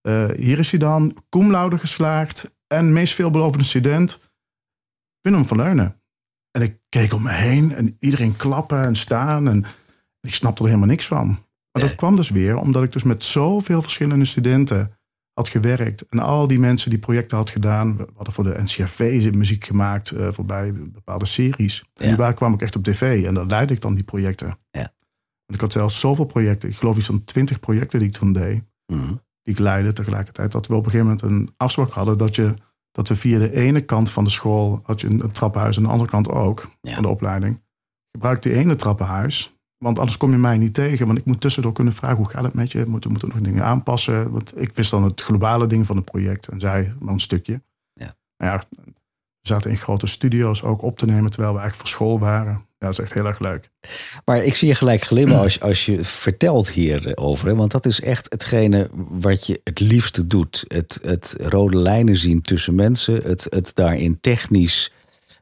Uh, 0.08 0.28
hier 0.28 0.58
is 0.58 0.70
hij 0.70 0.80
dan, 0.80 1.16
cum 1.28 1.50
laude 1.50 1.78
geslaagd 1.78 2.50
en 2.66 2.92
meest 2.92 3.14
veelbelovende 3.14 3.64
student, 3.64 4.32
Willem 5.20 5.44
van 5.44 5.56
Leunen. 5.56 6.02
En 6.50 6.62
ik 6.62 6.80
keek 6.88 7.12
om 7.12 7.22
me 7.22 7.32
heen 7.32 7.72
en 7.72 7.96
iedereen 7.98 8.36
klappen 8.36 8.82
en 8.84 8.96
staan 8.96 9.48
en 9.48 9.64
ik 10.20 10.34
snapte 10.34 10.62
er 10.62 10.68
helemaal 10.68 10.88
niks 10.88 11.06
van. 11.06 11.26
Maar 11.72 11.82
dat 11.82 11.94
kwam 11.94 12.16
dus 12.16 12.30
weer 12.30 12.56
omdat 12.56 12.82
ik 12.82 12.92
dus 12.92 13.02
met 13.02 13.24
zoveel 13.24 13.82
verschillende 13.82 14.24
studenten 14.24 14.98
had 15.32 15.48
gewerkt. 15.48 16.06
En 16.06 16.18
al 16.18 16.46
die 16.46 16.58
mensen 16.58 16.90
die 16.90 16.98
projecten 16.98 17.36
had 17.36 17.50
gedaan. 17.50 17.96
We 17.96 18.06
hadden 18.14 18.34
voor 18.34 18.44
de 18.44 18.62
NCRV 18.62 19.30
muziek 19.34 19.64
gemaakt 19.64 20.12
uh, 20.12 20.28
voorbij 20.30 20.72
bepaalde 20.72 21.26
series. 21.26 21.84
En 21.94 22.16
ja. 22.16 22.32
kwam 22.32 22.54
ik 22.54 22.62
echt 22.62 22.76
op 22.76 22.82
tv. 22.82 23.24
En 23.24 23.34
daar 23.34 23.46
leidde 23.46 23.74
ik 23.74 23.80
dan 23.80 23.94
die 23.94 24.04
projecten. 24.04 24.58
Ja. 24.70 24.92
Ik 25.46 25.60
had 25.60 25.72
zelfs 25.72 26.00
zoveel 26.00 26.24
projecten. 26.24 26.68
Ik 26.68 26.76
geloof 26.76 26.96
iets 26.96 27.06
van 27.06 27.24
twintig 27.24 27.60
projecten 27.60 27.98
die 27.98 28.08
ik 28.08 28.14
toen 28.14 28.32
deed. 28.32 28.62
Mm. 28.86 29.20
Die 29.42 29.54
ik 29.54 29.58
leidde 29.58 29.92
tegelijkertijd. 29.92 30.52
Dat 30.52 30.66
we 30.66 30.74
op 30.74 30.84
een 30.84 30.90
gegeven 30.90 31.06
moment 31.06 31.22
een 31.22 31.54
afspraak 31.56 31.90
hadden. 31.90 32.18
Dat, 32.18 32.34
je, 32.34 32.54
dat 32.90 33.08
we 33.08 33.16
via 33.16 33.38
de 33.38 33.52
ene 33.52 33.84
kant 33.84 34.10
van 34.10 34.24
de 34.24 34.30
school 34.30 34.80
had 34.82 35.00
je 35.00 35.06
een, 35.06 35.30
trappenhuis. 35.30 35.76
En 35.76 35.82
de 35.82 35.88
andere 35.88 36.10
kant 36.10 36.28
ook. 36.28 36.70
Ja. 36.80 36.94
Van 36.94 37.02
de 37.02 37.08
opleiding. 37.08 37.62
Gebruik 38.10 38.42
die 38.42 38.54
ene 38.54 38.74
trappenhuis. 38.74 39.61
Want 39.82 39.98
anders 39.98 40.16
kom 40.16 40.30
je 40.30 40.36
mij 40.36 40.58
niet 40.58 40.74
tegen. 40.74 41.06
Want 41.06 41.18
ik 41.18 41.24
moet 41.24 41.40
tussendoor 41.40 41.72
kunnen 41.72 41.92
vragen, 41.92 42.16
hoe 42.16 42.28
gaat 42.28 42.42
het 42.42 42.54
met 42.54 42.72
je? 42.72 42.84
Moeten 42.86 43.12
we 43.12 43.26
nog 43.26 43.40
dingen 43.40 43.64
aanpassen? 43.64 44.30
Want 44.30 44.60
ik 44.60 44.72
wist 44.74 44.90
dan 44.90 45.04
het 45.04 45.20
globale 45.20 45.66
ding 45.66 45.86
van 45.86 45.96
het 45.96 46.04
project. 46.04 46.48
En 46.48 46.60
zij 46.60 46.94
maar 47.00 47.12
een 47.12 47.20
stukje. 47.20 47.62
Ja. 47.92 48.14
Nou 48.36 48.52
ja, 48.52 48.62
we 48.84 48.92
zaten 49.40 49.70
in 49.70 49.76
grote 49.76 50.06
studio's 50.06 50.62
ook 50.62 50.82
op 50.82 50.98
te 50.98 51.06
nemen. 51.06 51.30
Terwijl 51.30 51.52
we 51.54 51.60
eigenlijk 51.60 51.88
voor 51.88 51.98
school 51.98 52.18
waren. 52.18 52.52
Ja, 52.52 52.88
dat 52.88 52.90
is 52.90 52.98
echt 52.98 53.14
heel 53.14 53.26
erg 53.26 53.38
leuk. 53.38 53.70
Maar 54.24 54.44
ik 54.44 54.54
zie 54.54 54.68
je 54.68 54.74
gelijk 54.74 55.02
glimmen 55.02 55.38
als, 55.44 55.60
als 55.60 55.86
je 55.86 56.04
vertelt 56.04 56.68
hierover. 56.68 57.48
Hè? 57.48 57.54
Want 57.54 57.70
dat 57.70 57.86
is 57.86 58.00
echt 58.00 58.26
hetgene 58.30 58.90
wat 59.08 59.46
je 59.46 59.60
het 59.64 59.80
liefste 59.80 60.26
doet. 60.26 60.64
Het, 60.66 60.98
het 61.02 61.34
rode 61.38 61.76
lijnen 61.76 62.16
zien 62.16 62.42
tussen 62.42 62.74
mensen. 62.74 63.22
Het, 63.22 63.46
het 63.50 63.74
daarin 63.74 64.20
technisch 64.20 64.92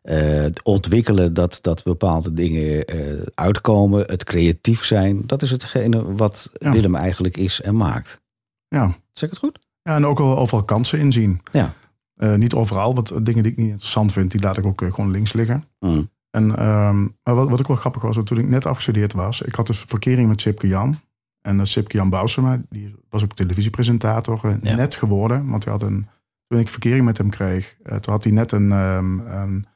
uh, 0.03 0.47
ontwikkelen 0.63 1.35
dat, 1.35 1.59
dat 1.61 1.83
bepaalde 1.83 2.33
dingen 2.33 2.95
uh, 2.97 3.23
uitkomen, 3.35 4.01
het 4.07 4.25
creatief 4.25 4.85
zijn. 4.85 5.27
Dat 5.27 5.43
is 5.43 5.51
hetgene 5.51 6.13
wat 6.15 6.51
Ja. 6.53 6.73
Willem 6.73 6.95
eigenlijk 6.95 7.37
is 7.37 7.61
en 7.61 7.77
maakt. 7.77 8.21
Ja. 8.69 8.87
Zeg 9.13 9.29
ik 9.29 9.31
het 9.31 9.39
goed? 9.39 9.59
ja, 9.83 9.95
en 9.97 10.07
ook 10.07 10.21
overal 10.21 10.65
kansen 10.65 10.99
inzien. 10.99 11.41
Ja. 11.53 11.73
Eh, 12.15 12.35
niet 12.35 12.55
overal, 12.55 12.95
want 12.95 13.25
dingen 13.25 13.43
die 13.43 13.53
ik 13.53 13.59
niet 13.59 13.69
interessant 13.69 14.13
vind, 14.13 14.31
die 14.31 14.41
laat 14.41 14.57
ik 14.59 14.67
ook 14.67 14.83
eh, 14.83 14.93
gewoon 14.93 15.11
links 15.11 15.33
liggen. 15.33 15.65
Mm. 15.79 16.11
En, 16.31 16.57
ehm, 16.57 17.01
maar 17.03 17.35
wat, 17.35 17.49
wat 17.49 17.61
ook 17.61 17.67
wel 17.67 17.77
grappig 17.77 18.03
was, 18.03 18.19
toen 18.25 18.39
ik 18.39 18.49
net 18.49 18.67
afgestudeerd 18.67 19.13
was, 19.13 19.41
ik 19.43 19.55
had 19.55 19.67
dus 19.67 19.79
verkering 19.87 20.29
met 20.29 20.41
Sipke 20.41 20.69
Jan. 20.69 21.01
En 21.41 21.67
Sipke 21.67 21.97
Jan 21.97 22.11
Bousema, 22.11 22.63
die 22.69 22.95
was 23.09 23.23
ook 23.23 23.33
televisiepresentator, 23.35 24.41
eh, 24.45 24.55
Ja. 24.63 24.75
net 24.75 24.95
geworden. 24.95 25.49
Want 25.51 25.65
hij 25.65 25.73
had 25.73 25.83
een, 25.83 26.07
toen 26.47 26.59
ik 26.59 26.69
verkering 26.69 27.05
met 27.05 27.19
hem 27.19 27.31
kreeg, 27.31 27.77
eh, 27.83 27.97
toen 27.97 28.13
had 28.13 28.25
hij 28.25 28.33
net 28.33 28.53
een, 28.53 28.73
ehm, 28.73 29.19
een 29.19 29.67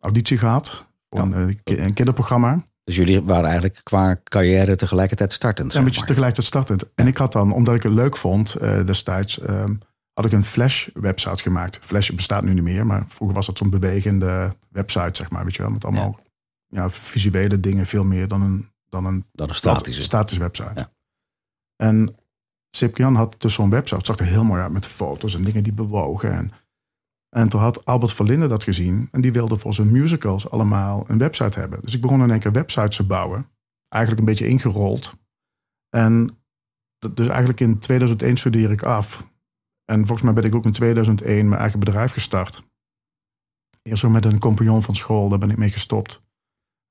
auditie 0.00 0.38
gehad 0.38 0.86
voor 1.10 1.18
Ja. 1.18 1.24
een, 1.24 1.58
eh, 1.64 1.84
een 1.84 1.94
kinderprogramma. 1.94 2.64
Dus 2.84 2.96
jullie 2.96 3.22
waren 3.22 3.44
eigenlijk 3.44 3.80
qua 3.82 4.20
carrière 4.24 4.76
tegelijkertijd 4.76 5.32
startend. 5.32 5.72
Ja, 5.72 5.78
een 5.78 5.84
beetje 5.84 5.98
maar. 5.98 6.08
tegelijkertijd 6.08 6.46
startend. 6.46 6.94
En 6.94 7.06
ik 7.06 7.16
had 7.16 7.32
dan, 7.32 7.52
omdat 7.52 7.74
ik 7.74 7.82
het 7.82 7.92
leuk 7.92 8.16
vond 8.16 8.54
eh, 8.54 8.86
destijds, 8.86 9.38
ehm, 9.40 9.74
had 10.12 10.24
ik 10.24 10.32
een 10.32 10.44
Flash-website 10.44 11.42
gemaakt. 11.42 11.78
Flash 11.78 12.10
bestaat 12.10 12.42
nu 12.42 12.54
niet 12.54 12.62
meer, 12.62 12.86
maar 12.86 13.04
vroeger 13.08 13.36
was 13.36 13.46
dat 13.46 13.58
zo'n 13.58 13.70
bewegende 13.70 14.52
website, 14.70 15.10
zeg 15.12 15.30
maar, 15.30 15.44
weet 15.44 15.56
je 15.56 15.62
wel, 15.62 15.70
met 15.70 15.84
allemaal 15.84 16.20
ja. 16.68 16.90
visuele 16.90 17.60
dingen, 17.60 17.86
veel 17.86 18.04
meer 18.04 18.28
dan 18.28 18.42
een, 18.42 18.68
dan 18.88 19.04
een 19.04 19.24
Dan 19.32 19.48
een 19.48 19.54
statische. 19.54 20.02
statische 20.02 20.40
website. 20.40 20.72
Ja. 20.74 20.90
En 21.76 22.16
Sipke-Jan 22.70 23.14
had 23.14 23.34
dus 23.38 23.54
zo'n 23.54 23.70
website, 23.70 23.96
het 23.96 24.06
zag 24.06 24.18
er 24.18 24.24
heel 24.24 24.44
mooi 24.44 24.62
uit 24.62 24.72
met 24.72 24.86
foto's 24.86 25.34
en 25.34 25.42
dingen 25.42 25.62
die 25.62 25.72
bewogen. 25.72 26.32
En, 26.32 26.52
en 27.28 27.48
toen 27.48 27.60
had 27.60 27.84
Albert 27.84 28.12
Verlinde 28.12 28.46
dat 28.46 28.62
gezien 28.64 29.08
en 29.12 29.20
die 29.20 29.32
wilde 29.32 29.56
voor 29.56 29.74
zijn 29.74 29.92
musicals 29.92 30.50
allemaal 30.50 31.04
een 31.10 31.18
website 31.18 31.58
hebben. 31.60 31.80
Dus 31.82 31.94
ik 31.94 32.00
begon 32.00 32.22
in 32.22 32.30
één 32.30 32.40
keer 32.40 32.52
websites 32.52 32.96
te 32.96 33.06
bouwen, 33.06 33.46
eigenlijk 33.88 34.22
een 34.22 34.28
beetje 34.32 34.48
ingerold. 34.48 35.16
En 35.96 36.38
dus 37.14 37.26
eigenlijk 37.28 37.60
in 37.60 37.78
2001 37.78 38.36
studeer 38.36 38.70
ik 38.70 38.82
af. 38.82 39.30
En 39.84 39.98
volgens 39.98 40.22
mij 40.22 40.32
ben 40.32 40.44
ik 40.44 40.54
ook 40.54 40.64
in 40.64 40.72
2001 40.72 41.48
mijn 41.48 41.60
eigen 41.60 41.78
bedrijf 41.78 42.12
gestart. 42.12 42.66
Eerst 43.82 44.00
zo 44.00 44.10
met 44.10 44.24
een 44.24 44.38
compagnon 44.38 44.82
van 44.82 44.94
school, 44.96 45.28
daar 45.28 45.38
ben 45.38 45.50
ik 45.50 45.56
mee 45.56 45.70
gestopt. 45.70 46.22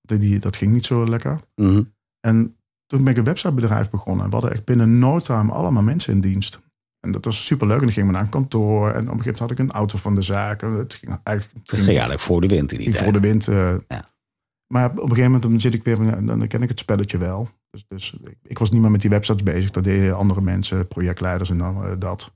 Die, 0.02 0.18
die- 0.18 0.40
dat 0.40 0.56
ging 0.56 0.72
niet 0.74 0.86
zo 0.86 1.08
lekker. 1.08 1.42
Mhm. 1.56 1.84
En 2.20 2.58
toen 2.86 3.04
ben 3.04 3.12
ik 3.12 3.18
een 3.18 3.24
websitebedrijf 3.24 3.90
begonnen. 3.90 4.26
We 4.26 4.32
hadden 4.32 4.52
echt 4.52 4.66
binnen 4.66 4.98
no 5.00 5.20
time 5.20 5.52
allemaal 5.52 5.84
mensen 5.84 6.14
in 6.14 6.22
dienst. 6.22 6.60
En 7.08 7.14
dat 7.14 7.26
was 7.26 7.46
superleuk. 7.46 7.78
En 7.78 7.84
dan 7.84 7.92
gingen 7.94 8.08
we 8.08 8.14
naar 8.14 8.24
een 8.24 8.30
kantoor. 8.30 8.88
En 8.88 8.90
op 8.90 8.96
een 8.96 9.02
gegeven 9.04 9.18
moment 9.24 9.40
had 9.40 9.52
ik 9.52 9.60
een 9.60 9.72
auto 9.72 9.98
van 9.98 10.16
de 10.16 10.22
zaak. 10.22 10.62
En 10.62 10.72
Het 10.72 10.94
ging 10.94 11.20
eigenlijk, 11.24 11.58
Het 11.68 11.76
ging 11.78 11.88
eigenlijk 11.88 12.20
voor 12.22 12.42
de 12.42 12.48
wind 12.48 12.72
in 12.72 12.78
die 12.78 12.86
ging 12.88 12.98
tijd. 12.98 13.10
voor 13.12 13.22
de 13.22 13.28
wind. 13.28 13.48
eh. 13.48 13.76
Ja. 13.88 14.06
Maar 14.74 14.90
op 14.90 14.96
een 14.98 15.02
gegeven 15.02 15.24
moment 15.24 15.44
dan 15.44 15.60
zit 15.60 15.74
ik 15.74 15.84
weer, 15.84 16.26
dan 16.26 16.48
ken 16.48 16.62
ik 16.62 16.70
het 16.70 16.80
spelletje 16.80 17.18
wel. 17.18 17.50
Dus, 17.70 17.86
dus 17.88 18.18
ik, 18.24 18.38
ik 18.44 18.58
was 18.58 18.72
niet 18.72 18.82
meer 18.82 18.92
met 18.92 19.02
die 19.02 19.10
websites 19.10 19.44
bezig. 19.44 19.70
Dat 19.72 19.84
deden 19.84 20.16
andere 20.18 20.42
mensen, 20.42 20.88
projectleiders 20.88 21.50
en 21.50 21.58
dan 21.58 21.84
eh, 21.86 21.92
dat. 22.00 22.34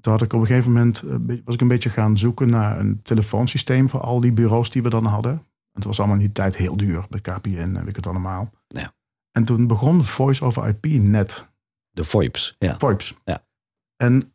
Toen 0.00 0.12
had 0.12 0.22
ik 0.22 0.32
op 0.32 0.40
een 0.40 0.46
gegeven 0.46 0.72
moment, 0.72 1.02
eh, 1.02 1.36
was 1.44 1.54
ik 1.54 1.60
een 1.60 1.68
beetje 1.68 1.90
gaan 1.90 2.18
zoeken 2.18 2.50
naar 2.50 2.78
een 2.78 2.98
telefoonsysteem 3.02 3.88
voor 3.88 4.00
al 4.00 4.20
die 4.20 4.32
bureaus 4.32 4.70
die 4.70 4.82
we 4.82 4.88
dan 4.90 5.04
hadden. 5.04 5.32
En 5.32 5.42
het 5.72 5.84
was 5.84 5.98
allemaal 5.98 6.16
in 6.16 6.22
die 6.22 6.32
tijd 6.32 6.56
heel 6.56 6.76
duur, 6.76 7.06
bij 7.10 7.20
KPN 7.20 7.48
en 7.58 7.74
weet 7.74 7.88
ik 7.88 7.96
het 7.96 8.06
allemaal. 8.06 8.50
Ja. 8.68 8.92
En 9.32 9.44
toen 9.44 9.66
begon 9.66 10.04
Voice 10.04 10.44
over 10.44 10.68
IP 10.68 10.86
net, 10.86 11.48
De 11.90 12.04
VoIPs. 12.04 12.56
Ja. 12.58 12.74
VoIPs. 12.78 13.14
Ja. 13.24 13.44
En 14.02 14.34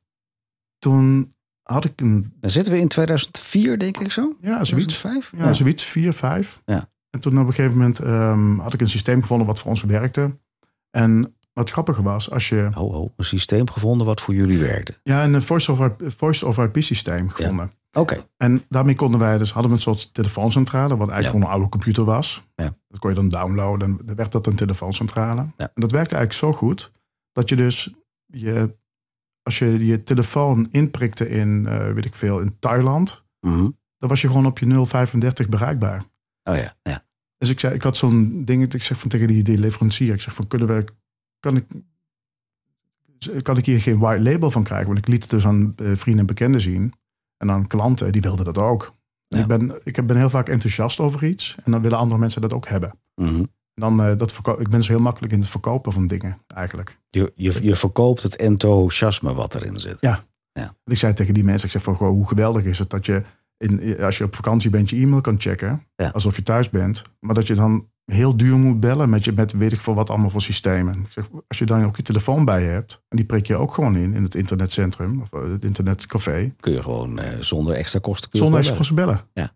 toen 0.79 1.35
had 1.61 1.85
ik 1.85 2.01
een, 2.01 2.33
Dan 2.39 2.49
zitten 2.49 2.73
we 2.73 2.79
in 2.79 2.87
2004, 2.87 3.77
denk 3.79 3.97
ik 3.99 4.11
zo. 4.11 4.35
ja, 4.41 4.63
zoiets. 4.63 4.97
2005? 4.97 5.31
Ja, 5.45 5.53
zoiets, 5.53 5.83
vier, 5.83 6.13
vijf. 6.13 6.61
Ja. 6.65 6.89
En 7.09 7.19
toen 7.19 7.39
op 7.39 7.47
een 7.47 7.53
gegeven 7.53 7.77
moment 7.77 7.99
ehm, 7.99 8.57
had 8.57 8.73
ik 8.73 8.81
een 8.81 8.89
systeem 8.89 9.21
gevonden 9.21 9.47
wat 9.47 9.59
voor 9.59 9.69
ons 9.69 9.83
werkte. 9.83 10.37
En 10.91 11.35
wat 11.53 11.69
grappige 11.69 12.01
was, 12.03 12.31
als 12.31 12.49
je 12.49 12.69
Ho, 12.73 12.91
ho, 12.91 13.13
een 13.15 13.25
systeem 13.25 13.69
gevonden 13.69 14.05
wat 14.07 14.21
voor 14.21 14.33
jullie 14.33 14.57
werkte. 14.57 14.99
ja, 15.03 15.23
een 15.23 15.41
voice 15.41 15.71
over, 15.71 15.95
voice 15.97 16.45
over 16.45 16.63
IP 16.73 16.83
systeem 16.83 17.29
gevonden. 17.29 17.71
Oké. 17.91 18.27
En 18.37 18.63
daarmee 18.69 18.95
konden 18.95 19.19
wij 19.19 19.37
dus, 19.37 19.51
hadden 19.51 19.71
we 19.71 19.77
een 19.77 19.83
soort 19.83 20.13
telefooncentrale, 20.13 20.97
wat 20.97 21.09
eigenlijk 21.09 21.23
Ja. 21.23 21.29
gewoon 21.31 21.45
een 21.45 21.51
oude 21.51 21.69
computer 21.69 22.03
was. 22.05 22.45
Ja. 22.55 22.75
Dat 22.87 22.99
kon 22.99 23.09
je 23.09 23.15
dan 23.15 23.29
downloaden 23.29 23.87
en 23.89 24.05
dan 24.05 24.15
werd 24.15 24.31
dat 24.31 24.47
een 24.47 24.55
telefooncentrale. 24.55 25.41
Ja. 25.41 25.71
En 25.73 25.81
dat 25.81 25.91
werkte 25.91 26.15
eigenlijk 26.15 26.33
zo 26.33 26.59
goed 26.59 26.91
dat 27.31 27.49
je 27.49 27.55
dus, 27.55 27.93
je, 28.25 28.75
als 29.45 29.59
je 29.59 29.85
je 29.85 30.03
telefoon 30.03 30.67
inprikte 30.71 31.29
in, 31.29 31.65
eh, 31.67 31.91
weet 31.91 32.05
ik 32.05 32.15
veel, 32.15 32.39
in 32.39 32.55
Thailand, 32.59 33.25
Mhm. 33.39 33.69
dan 33.97 34.09
was 34.09 34.21
je 34.21 34.27
gewoon 34.27 34.45
op 34.45 34.59
je 34.59 34.65
035 34.85 35.49
bereikbaar. 35.49 36.03
Oh 36.43 36.55
ja, 36.55 36.77
ja. 36.83 37.05
Dus 37.37 37.49
ik 37.49 37.59
zei, 37.59 37.73
ik 37.73 37.81
had 37.81 37.97
zo'n 37.97 38.45
ding, 38.45 38.73
ik 38.73 38.83
zeg 38.83 38.99
van 38.99 39.09
tegen 39.09 39.27
die, 39.27 39.43
die 39.43 39.57
leverancier, 39.57 40.13
ik 40.13 40.21
zeg 40.21 40.33
van 40.33 40.47
kunnen 40.47 40.67
we, 40.67 40.85
kan 41.39 41.55
ik, 41.55 41.65
kan 43.41 43.57
ik 43.57 43.65
hier 43.65 43.81
geen 43.81 43.99
white 43.99 44.23
label 44.23 44.51
van 44.51 44.63
krijgen? 44.63 44.87
Want 44.87 44.99
ik 44.99 45.07
liet 45.07 45.21
het 45.21 45.31
dus 45.31 45.45
aan 45.45 45.73
eh, 45.75 45.91
vrienden 45.95 46.21
en 46.21 46.25
bekenden 46.27 46.61
zien. 46.61 46.93
En 47.37 47.51
aan 47.51 47.67
klanten, 47.67 48.11
die 48.11 48.21
wilden 48.21 48.45
dat 48.45 48.57
ook. 48.57 48.95
Ja. 49.27 49.39
Ik, 49.39 49.47
ben, 49.47 49.79
ik 49.83 50.05
ben 50.07 50.17
heel 50.17 50.29
vaak 50.29 50.49
enthousiast 50.49 50.99
over 50.99 51.23
iets. 51.23 51.55
En 51.63 51.71
dan 51.71 51.81
willen 51.81 51.97
andere 51.97 52.19
mensen 52.19 52.41
dat 52.41 52.53
ook 52.53 52.67
hebben. 52.67 52.99
Mhm. 53.15 53.35
En 53.35 53.49
dan, 53.75 54.03
eh, 54.03 54.17
dat 54.17 54.41
ik 54.59 54.69
ben 54.69 54.83
zo 54.83 54.91
heel 54.91 55.01
makkelijk 55.01 55.33
in 55.33 55.39
het 55.39 55.49
verkopen 55.49 55.91
van 55.91 56.07
dingen, 56.07 56.37
eigenlijk. 56.47 56.99
je, 57.09 57.31
je, 57.35 57.63
je 57.63 57.75
verkoopt 57.75 58.23
het 58.23 58.35
enthousiasme 58.35 59.33
wat 59.33 59.55
erin 59.55 59.79
zit. 59.79 59.97
En 60.85 60.93
ik 60.93 60.97
zei 60.97 61.13
tegen 61.13 61.33
die 61.33 61.43
mensen, 61.43 61.65
ik 61.65 61.71
zeg 61.71 61.83
van, 61.83 61.95
goh, 61.95 62.07
hoe 62.07 62.27
geweldig 62.27 62.63
is 62.63 62.79
het 62.79 62.89
dat 62.89 63.05
je, 63.05 63.23
in, 63.57 63.99
als 63.99 64.17
je 64.17 64.23
op 64.23 64.35
vakantie 64.35 64.69
bent, 64.69 64.89
je 64.89 64.95
e-mail 64.95 65.21
kan 65.21 65.39
checken. 65.39 65.83
Ja. 65.95 66.09
Alsof 66.09 66.35
je 66.35 66.43
thuis 66.43 66.69
bent. 66.69 67.01
Maar 67.19 67.35
dat 67.35 67.47
je 67.47 67.55
dan 67.55 67.89
heel 68.05 68.37
duur 68.37 68.57
moet 68.57 68.79
bellen 68.79 69.09
met, 69.09 69.23
je, 69.23 69.31
met 69.31 69.51
weet 69.51 69.71
ik 69.71 69.81
veel 69.81 69.93
wat 69.93 70.09
allemaal 70.09 70.29
voor 70.29 70.41
systemen. 70.41 70.99
Ik 70.99 71.11
zeg, 71.11 71.29
als 71.47 71.57
je 71.57 71.65
dan 71.65 71.83
ook 71.83 71.95
je 71.95 72.01
telefoon 72.01 72.45
bij 72.45 72.61
je 72.63 72.69
hebt, 72.69 73.03
en 73.07 73.17
die 73.17 73.25
prik 73.25 73.47
je 73.47 73.55
ook 73.55 73.73
gewoon 73.73 73.95
in, 73.95 74.13
in 74.13 74.23
het 74.23 74.35
internetcentrum, 74.35 75.21
of 75.21 75.33
eh, 75.33 75.51
het 75.51 75.65
internetcafé. 75.65 76.53
Kun 76.59 76.71
je 76.71 76.83
gewoon 76.83 77.19
eh, 77.19 77.39
zonder 77.39 77.75
extra 77.75 77.99
kosten. 77.99 78.29
Zonder 78.31 78.59
extra 78.59 78.75
kosten 78.75 78.95
bellen. 78.95 79.21
Ja. 79.33 79.51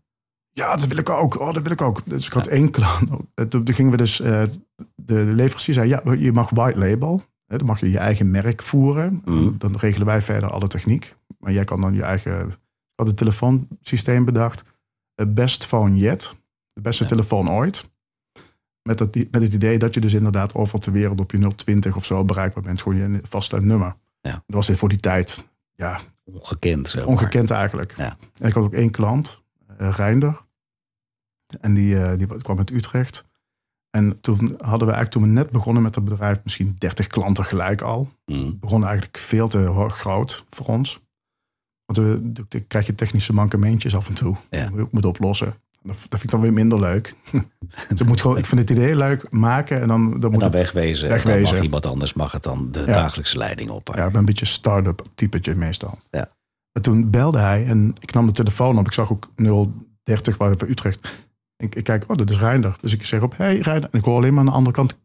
Ja, 0.60 0.76
dat 0.76 0.88
wil 0.88 0.98
ik 0.98 1.10
ook. 1.10 1.40
Oh, 1.40 1.54
dat 1.54 1.64
wil 1.64 1.72
ik 1.72 1.82
ook. 1.82 2.02
Dus 2.06 2.26
ik 2.26 2.34
had 2.34 2.48
één 2.48 2.72
klant. 2.72 3.10
Eh, 3.34 3.46
Toen 3.46 3.74
gingen 3.74 3.92
we 3.92 3.98
dus. 3.98 4.20
eh, 4.22 4.44
de 4.96 5.14
leverancier 5.14 5.74
zei: 5.74 5.88
Ja, 5.90 6.02
je 6.18 6.32
mag 6.32 6.50
white 6.50 6.80
label. 6.80 7.24
Dan 7.48 7.66
mag 7.66 7.80
je 7.80 7.90
je 7.92 7.98
eigen 7.98 8.32
merk 8.32 8.62
voeren. 8.62 9.22
Mhm. 9.26 9.58
Dan 9.58 9.76
regelen 9.78 10.08
wij 10.08 10.22
verder 10.22 10.50
alle 10.50 10.68
techniek. 10.68 11.16
Maar 11.40 11.52
jij 11.52 11.64
kan 11.64 11.82
dan 11.82 11.94
je 11.94 12.04
eigen. 12.04 12.48
Ik 12.50 12.56
had 12.96 13.08
een 13.08 13.16
telefoonsysteem 13.16 14.26
bedacht. 14.26 14.64
eh, 15.16 15.26
Best 15.30 15.66
phone 15.66 15.98
yet. 15.98 16.36
De 16.74 16.82
beste 16.82 17.04
Ja. 17.04 17.10
telefoon 17.10 17.50
ooit. 17.52 17.90
Met 18.84 19.00
het, 19.00 19.16
met 19.32 19.42
het 19.42 19.54
idee 19.54 19.78
dat 19.80 19.94
je 19.94 20.00
dus 20.00 20.14
inderdaad 20.14 20.54
overal 20.56 20.80
ter 20.80 20.92
wereld 20.92 21.20
op 21.20 21.32
je 21.32 21.48
020 21.56 21.96
of 21.96 22.06
zo 22.06 22.26
bereikbaar 22.26 22.64
bent. 22.64 22.82
Gewoon 22.82 22.98
je 23.12 23.20
vaste 23.30 23.62
nummer. 23.62 23.96
Ja. 24.22 24.32
Dat 24.32 24.44
was 24.56 24.68
dit 24.68 24.78
voor 24.78 24.90
die 24.90 24.98
tijd. 25.00 25.46
Ja, 25.76 26.00
Ongekend. 26.24 26.90
Zeg 26.90 27.02
maar. 27.02 27.10
Ongekend 27.14 27.52
eigenlijk. 27.52 27.94
Ja. 27.98 28.18
En 28.40 28.48
ik 28.48 28.54
had 28.54 28.64
ook 28.64 28.74
één 28.74 28.92
klant, 28.92 29.42
Reinder. 29.78 30.42
En 31.62 31.74
die, 31.74 32.00
eh, 32.00 32.18
die 32.18 32.42
kwam 32.42 32.58
uit 32.58 32.72
Utrecht. 32.72 33.28
En 33.90 34.22
toen 34.22 34.40
hadden 34.58 34.88
we 34.88 34.94
eigenlijk, 34.94 35.12
toen 35.12 35.22
we 35.22 35.28
net 35.28 35.50
begonnen 35.50 35.84
met 35.84 35.96
het 35.96 36.04
bedrijf, 36.04 36.40
misschien 36.44 36.76
30 36.78 37.08
klanten 37.08 37.46
gelijk 37.46 37.82
al. 37.82 38.12
Mhm. 38.26 38.46
Het 38.46 38.60
begon 38.60 38.86
eigenlijk 38.86 39.18
veel 39.18 39.48
te 39.48 39.90
groot 39.90 40.46
voor 40.50 40.66
ons. 40.66 41.00
Want 41.86 42.08
we, 42.08 42.32
dan 42.48 42.68
krijg 42.68 42.86
je 42.86 42.96
technische 42.96 43.34
mankementjes 43.34 43.96
af 43.96 44.08
en 44.08 44.14
toe. 44.14 44.36
Ja. 44.50 44.68
Die 44.68 44.88
moet 44.92 45.06
oplossen. 45.06 45.54
Dat, 45.82 45.96
dat 46.10 46.20
vind 46.20 46.24
ik 46.24 46.30
dan 46.30 46.42
weer 46.42 46.54
minder 46.54 46.80
leuk. 46.80 47.16
dus 47.90 48.00
ik, 48.00 48.08
moet 48.08 48.22
gewoon, 48.22 48.38
ik 48.38 48.46
vind 48.46 48.62
het 48.62 48.70
idee 48.70 48.96
leuk 48.96 49.32
maken 49.32 49.82
en 49.82 49.88
dan, 49.88 50.10
dan 50.10 50.22
En 50.22 50.32
moet 50.32 50.40
dan 50.40 50.42
het... 50.42 50.60
wegwezen. 50.60 51.10
wegwezen. 51.10 51.44
Dan 51.44 51.54
mag 51.54 51.64
iemand 51.64 51.86
anders 51.86 52.14
mag 52.14 52.32
het 52.32 52.44
dan 52.44 52.72
de 52.72 52.86
dagelijkse 52.86 53.38
leiding 53.38 53.70
op. 53.70 53.92
Ja, 53.96 54.06
ik 54.06 54.12
ben 54.12 54.20
een 54.20 54.26
beetje 54.26 54.46
start-up 54.46 55.02
typetje 55.16 55.56
meestal. 55.56 56.00
Ja. 56.12 56.30
En 56.72 56.82
toen 56.82 57.10
belde 57.10 57.38
hij 57.38 57.66
en 57.66 57.96
ik 58.00 58.14
nam 58.14 58.26
de 58.26 58.32
telefoon 58.32 58.78
op. 58.78 58.86
Ik 58.86 58.94
zag 58.94 59.12
ook 59.12 59.30
030 60.04 60.38
waar 60.38 60.58
voor 60.58 60.68
Utrecht. 60.68 61.29
Ik, 61.60 61.76
ik 61.76 61.84
kijk, 61.84 62.04
oh, 62.08 62.18
dat 62.18 62.30
is 62.30 62.38
Reinder. 62.38 62.76
Dus 62.82 62.94
ik 62.94 63.06
zeg 63.06 63.22
op, 63.22 63.38
hey 63.38 63.58
Reinder. 63.58 63.90
En 63.92 64.00
ik 64.00 64.06
hoor 64.06 64.16
alleen 64.16 64.34
maar 64.34 64.40
aan 64.40 64.46
de 64.46 64.52
andere 64.52 64.76
kant. 64.76 64.96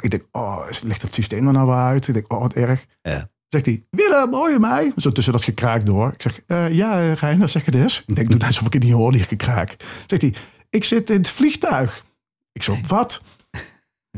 Ik 0.00 0.10
denk, 0.10 0.26
oh, 0.32 0.66
ligt 0.82 1.02
het 1.02 1.14
systeem 1.14 1.46
er 1.46 1.52
nou 1.52 1.66
wel 1.66 1.76
uit? 1.76 2.08
Ik 2.08 2.14
denk, 2.14 2.32
oh, 2.32 2.40
wat 2.40 2.52
erg. 2.52 2.86
Ja. 3.02 3.30
Zegt 3.48 3.66
hij, 3.66 3.82
Willem, 3.90 4.34
hoor 4.34 4.50
je 4.50 4.58
mij? 4.58 4.92
Zo 4.96 5.12
tussen 5.12 5.32
dat 5.32 5.44
gekraak 5.44 5.86
door. 5.86 6.12
Ik 6.12 6.22
zeg, 6.22 6.42
eh, 6.46 6.72
ja, 6.72 7.00
eh, 7.00 7.12
Reinder, 7.12 7.48
zeg 7.48 7.64
het 7.64 7.74
eens. 7.74 8.02
Ik 8.06 8.14
denk, 8.14 8.30
doe 8.30 8.38
net 8.38 8.48
alsof 8.48 8.66
ik 8.66 8.72
het 8.72 8.82
niet 8.82 8.92
hoor, 8.92 9.12
die 9.12 9.20
gekraak. 9.20 9.76
Zegt 10.06 10.22
hij, 10.22 10.34
ik 10.70 10.84
zit 10.84 11.10
in 11.10 11.16
het 11.16 11.28
vliegtuig. 11.28 12.04
Ik 12.52 12.62
zo, 12.62 12.76
wat? 12.86 13.22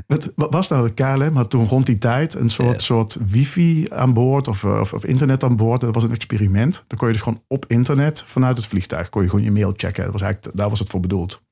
Wat 0.06 0.32
was 0.36 0.68
nou? 0.68 0.86
De 0.86 0.94
KLM 0.94 1.36
had 1.36 1.50
toen 1.50 1.64
rond 1.66 1.86
die 1.86 1.98
tijd 1.98 2.34
een 2.34 2.50
soort, 2.50 2.72
Ja. 2.72 2.78
soort 2.78 3.16
wifi 3.26 3.86
aan 3.90 4.12
boord 4.12 4.48
of, 4.48 4.64
eh, 4.64 4.80
of, 4.80 4.92
of 4.92 5.04
internet 5.04 5.44
aan 5.44 5.56
boord. 5.56 5.80
Dat 5.80 5.94
was 5.94 6.04
een 6.04 6.12
experiment. 6.12 6.84
Dan 6.86 6.98
kon 6.98 7.06
je 7.06 7.12
dus 7.12 7.22
gewoon 7.22 7.42
op 7.48 7.64
internet 7.68 8.22
vanuit 8.22 8.56
het 8.56 8.66
vliegtuig 8.66 9.08
kon 9.08 9.22
je 9.22 9.28
gewoon 9.28 9.44
je 9.44 9.50
mail 9.50 9.72
checken. 9.76 10.02
Dat 10.04 10.12
was 10.12 10.22
eigenlijk, 10.22 10.56
daar 10.56 10.68
was 10.68 10.78
het 10.78 10.88
voor 10.88 11.00
bedoeld. 11.00 11.42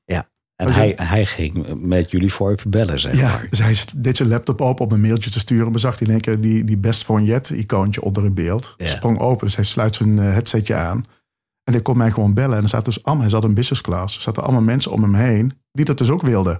En 0.55 0.65
Was 0.65 0.75
hij, 0.75 0.93
hij 0.95 1.25
ging 1.25 1.81
met 1.81 2.11
jullie 2.11 2.33
VoIP 2.33 2.63
bellen, 2.67 2.99
zeg 2.99 3.15
Ja, 3.15 3.29
maar. 3.29 3.45
dus 3.49 3.59
hij 3.59 3.77
deed 3.95 4.17
zijn 4.17 4.29
laptop 4.29 4.61
open 4.61 4.85
om 4.85 4.91
een 4.91 5.01
mailtje 5.01 5.29
te 5.29 5.39
sturen. 5.39 5.71
Maar 5.71 5.79
zag 5.79 5.99
hij 5.99 6.07
in 6.07 6.13
één 6.13 6.21
keer 6.21 6.39
die, 6.41 6.63
die 6.63 6.77
Best 6.77 7.03
Phone 7.03 7.23
Yet 7.25 7.49
icoontje 7.49 8.01
onder 8.01 8.25
in 8.25 8.33
beeld. 8.33 8.73
Ja. 8.77 8.87
Sprong 8.87 9.19
open, 9.19 9.45
dus 9.45 9.55
hij 9.55 9.65
sluit 9.65 9.95
zijn 9.95 10.19
eh, 10.19 10.23
headsetje 10.25 10.75
aan. 10.75 11.05
En 11.63 11.73
hij 11.73 11.81
kon 11.81 11.97
mij 11.97 12.11
gewoon 12.11 12.33
bellen. 12.33 12.57
En 12.57 12.63
er 12.63 12.69
zaten 12.69 12.93
dus 12.93 13.03
allemaal, 13.03 13.23
hij 13.23 13.31
zat 13.33 13.43
in 13.43 13.53
business 13.53 13.81
class. 13.81 14.15
Er 14.15 14.21
zaten 14.21 14.43
allemaal 14.43 14.61
mensen 14.61 14.91
om 14.91 15.01
hem 15.03 15.15
heen 15.15 15.53
die 15.71 15.85
dat 15.85 15.97
dus 15.97 16.09
ook 16.09 16.21
wilden. 16.21 16.59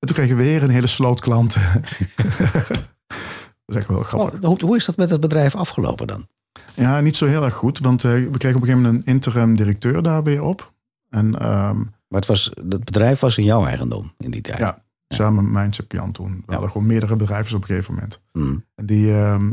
En 0.00 0.06
toen 0.08 0.16
kregen 0.16 0.36
we 0.36 0.42
weer 0.42 0.62
een 0.62 0.70
hele 0.70 0.86
sloot 0.86 1.20
klanten. 1.20 1.62
dat 2.16 3.66
is 3.66 3.74
echt 3.76 3.86
wel 3.86 4.02
grappig. 4.02 4.40
Oh, 4.40 4.46
hoe, 4.46 4.64
hoe 4.64 4.76
is 4.76 4.84
dat 4.84 4.96
met 4.96 5.10
het 5.10 5.20
bedrijf 5.20 5.54
afgelopen 5.54 6.06
dan? 6.06 6.28
Ja, 6.74 7.00
niet 7.00 7.16
zo 7.16 7.26
heel 7.26 7.44
erg 7.44 7.54
goed. 7.54 7.78
Want 7.78 8.04
eh, 8.04 8.12
we 8.12 8.18
kregen 8.38 8.56
op 8.56 8.62
een 8.62 8.68
gegeven 8.68 8.80
moment 8.82 9.06
een 9.06 9.12
interim 9.12 9.56
directeur 9.56 10.02
daar 10.02 10.22
weer 10.22 10.42
op. 10.42 10.72
En 11.08 11.38
ehm, 11.38 11.76
Maar 11.78 12.20
het, 12.20 12.26
was, 12.26 12.44
het 12.68 12.84
bedrijf 12.84 13.20
was 13.20 13.38
in 13.38 13.44
jouw 13.44 13.66
eigendom 13.66 14.12
in 14.18 14.30
die 14.30 14.40
tijd. 14.40 14.58
Ja. 14.58 14.78
samen 15.08 15.42
met 15.44 15.52
mijn 15.52 15.72
Jan 15.88 16.12
toen. 16.12 16.30
We 16.30 16.42
Ja. 16.46 16.52
hadden 16.52 16.70
gewoon 16.70 16.86
meerdere 16.86 17.16
bedrijven 17.16 17.56
op 17.56 17.60
een 17.62 17.66
gegeven 17.68 17.94
moment. 17.94 18.20
Mm. 18.32 18.64
En 18.74 18.86
die, 18.86 19.12
ehm, 19.14 19.52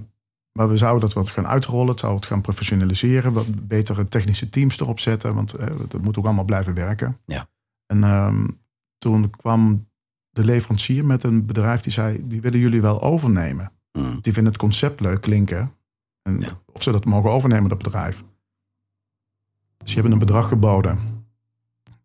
maar 0.51 0.69
we 0.69 0.77
zouden 0.77 1.01
dat 1.01 1.13
wat 1.13 1.29
gaan 1.29 1.47
uitrollen. 1.47 1.87
Het 1.87 1.99
zou 1.99 2.15
het 2.15 2.25
gaan 2.25 2.41
professionaliseren. 2.41 3.33
Wat 3.33 3.67
betere 3.67 4.03
technische 4.03 4.49
teams 4.49 4.79
erop 4.79 4.99
zetten. 4.99 5.35
Want 5.35 5.53
eh, 5.53 5.67
dat 5.87 6.01
moet 6.01 6.17
ook 6.17 6.25
allemaal 6.25 6.43
blijven 6.45 6.73
werken. 6.73 7.17
Ja. 7.25 7.47
En 7.85 8.03
ehm, 8.03 8.47
toen 8.97 9.29
kwam 9.29 9.87
de 10.38 10.46
leverancier 10.46 11.06
met 11.06 11.24
een 11.24 11.46
bedrijf 11.46 11.82
die 11.82 11.91
zei... 11.91 12.27
die 12.27 12.41
willen 12.41 12.60
jullie 12.60 12.82
wel 12.82 13.01
overnemen. 13.01 13.72
Mm. 13.91 14.17
Die 14.22 14.34
vinden 14.34 14.51
het 14.51 14.62
concept 14.62 15.00
leuk 15.00 15.22
klinken. 15.22 15.72
En 16.22 16.39
Ja. 16.39 16.62
Of 16.74 16.84
ze 16.84 16.91
dat 16.91 17.06
mogen 17.06 17.32
overnemen, 17.32 17.70
dat 17.70 17.77
bedrijf. 17.77 18.24
Dus 19.77 19.94
hebben 19.94 20.12
een 20.12 20.20
bedrag 20.20 20.48
geboden. 20.48 21.00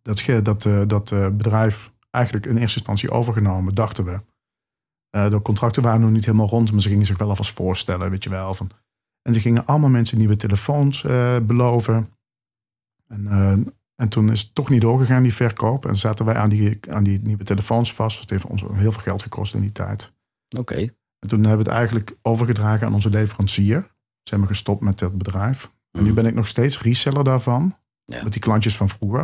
Dat, 0.03 0.23
dat, 0.43 0.65
eh, 0.65 0.83
dat 0.87 1.13
eh, 1.13 1.29
bedrijf 1.29 1.93
eigenlijk 2.11 2.47
in 2.47 2.57
eerste 2.57 2.79
instantie 2.79 3.11
overgenomen, 3.11 3.75
dachten 3.75 4.05
we. 4.05 4.21
Eh, 5.11 5.31
de 5.31 5.43
contracten 5.43 5.83
waren 5.83 6.01
nog 6.01 6.11
niet 6.11 6.25
helemaal 6.25 6.49
rond, 6.49 6.73
maar 6.73 6.81
ze 6.81 6.89
gingen 6.89 7.07
zich 7.07 7.19
wel 7.19 7.29
alvast 7.29 7.53
voorstellen, 7.53 8.11
weet 8.11 8.25
je 8.25 8.31
wel. 8.31 8.55
Van. 8.55 8.71
En 9.23 9.35
ze 9.35 9.41
gingen 9.41 9.67
allemaal 9.67 9.91
mensen 9.91 10.19
nieuwe 10.19 10.37
telefoons 10.37 11.03
beloven. 11.43 12.09
En, 13.09 13.75
en 14.03 14.09
toen 14.09 14.31
is 14.31 14.41
het 14.41 14.55
toch 14.55 14.69
niet 14.71 14.81
doorgegaan, 14.81 15.23
die 15.23 15.35
verkoop. 15.35 15.87
En 15.87 15.97
zaten 15.97 16.25
wij 16.25 16.35
aan 16.35 16.49
die, 16.49 16.79
aan 16.91 17.05
die 17.05 17.21
nieuwe 17.23 17.45
telefoons 17.45 17.95
vast. 17.95 18.19
Dat 18.21 18.31
heeft 18.31 18.47
ons 18.47 18.63
heel 18.63 18.93
veel 18.93 19.03
geld 19.03 19.23
gekost 19.23 19.55
in 19.55 19.61
die 19.61 19.73
tijd. 19.73 20.13
Oké. 20.59 20.77
En 21.19 21.29
toen 21.29 21.39
hebben 21.45 21.59
we 21.65 21.65
het 21.71 21.73
eigenlijk 21.79 22.17
overgedragen 22.23 22.87
aan 22.87 22.95
onze 22.95 23.11
leverancier. 23.11 23.81
Ze 24.23 24.31
hebben 24.31 24.49
gestopt 24.49 24.83
met 24.83 24.99
dat 24.99 25.19
bedrijf. 25.19 25.71
En 25.91 26.03
nu 26.03 26.09
Mm. 26.09 26.15
ben 26.15 26.27
ik 26.27 26.35
nog 26.35 26.47
steeds 26.47 26.81
reseller 26.83 27.25
daarvan. 27.25 27.77
Ja. 28.05 28.23
Met 28.23 28.33
die 28.33 28.41
klantjes 28.43 28.77
van 28.77 28.89
vroeger. 28.89 29.21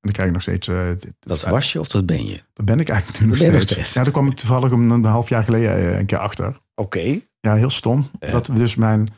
dan 0.00 0.12
krijg 0.12 0.26
ik 0.28 0.34
nog 0.34 0.42
steeds... 0.42 0.68
eh, 0.68 0.88
dit- 0.88 1.14
Dat 1.20 1.40
dit- 1.40 1.50
was 1.50 1.72
je 1.72 1.80
of 1.80 1.88
dat 1.88 2.06
ben 2.06 2.26
je? 2.26 2.42
Dat 2.52 2.64
ben 2.66 2.80
ik 2.80 2.88
eigenlijk 2.88 3.20
nu 3.20 3.26
nog 3.26 3.36
steeds. 3.36 3.52
nog 3.52 3.62
steeds. 3.62 3.92
Ja, 3.92 4.02
daar 4.02 4.12
kwam 4.12 4.26
ik 4.26 4.36
toevallig 4.36 4.70
een, 4.70 4.90
een 4.90 5.04
half 5.04 5.28
jaar 5.28 5.44
geleden 5.44 5.76
eh, 5.76 5.98
een 5.98 6.06
keer 6.06 6.18
achter. 6.18 6.56
Oké. 6.74 7.20
Ja, 7.40 7.54
heel 7.54 7.70
stom. 7.70 8.10
Ja. 8.20 8.30
Dat 8.30 8.50
dus 8.54 8.74
mijn 8.76 9.08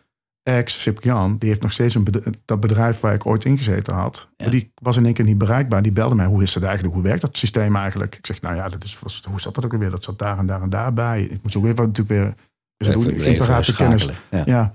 ex, 0.56 0.82
Ciprian, 0.82 1.36
die 1.38 1.48
heeft 1.48 1.62
nog 1.62 1.72
steeds 1.72 1.94
een 1.94 2.04
bed- 2.04 2.30
dat 2.44 2.60
bedrijf 2.60 3.00
waar 3.00 3.14
ik 3.14 3.26
ooit 3.26 3.44
ingezeten 3.44 3.94
had. 3.94 4.28
Ja. 4.36 4.50
Die 4.50 4.72
was 4.74 4.96
in 4.96 5.04
één 5.04 5.14
keer 5.14 5.24
niet 5.24 5.38
bereikbaar. 5.38 5.82
Die 5.82 5.92
belde 5.92 6.14
mij, 6.14 6.26
hoe 6.26 6.42
is 6.42 6.54
het 6.54 6.62
eigenlijk? 6.64 6.94
Hoe 6.94 7.02
werkt 7.02 7.20
dat 7.20 7.36
systeem 7.36 7.76
eigenlijk? 7.76 8.14
Ik 8.16 8.26
zeg, 8.26 8.40
nou 8.40 8.54
ja, 8.56 8.68
dat 8.68 8.84
is, 8.84 8.98
hoe 9.28 9.40
zat 9.40 9.54
dat 9.54 9.64
ook 9.64 9.72
alweer? 9.72 9.90
Dat 9.90 10.04
zat 10.04 10.18
daar 10.18 10.38
en 10.38 10.46
daar 10.46 10.62
en 10.62 10.70
daar 10.70 10.92
bij. 10.92 11.22
Ik 11.22 11.42
moest 11.42 11.56
ook 11.56 11.64
even 11.64 11.86
natuurlijk 11.86 12.08
weer... 12.08 12.34
Dus 12.76 12.88
Even- 12.88 13.00
doen, 13.02 13.76
kennis. 13.76 14.08
Ja. 14.30 14.42
Ja. 14.44 14.74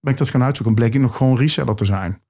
Ben 0.00 0.12
ik 0.12 0.18
dat 0.18 0.28
gaan 0.28 0.42
uitzoeken, 0.42 0.74
bleek 0.74 0.94
ik 0.94 1.00
nog 1.00 1.16
gewoon 1.16 1.36
reseller 1.36 1.74
te 1.74 1.84
zijn. 1.84 2.10
Dan 2.10 2.20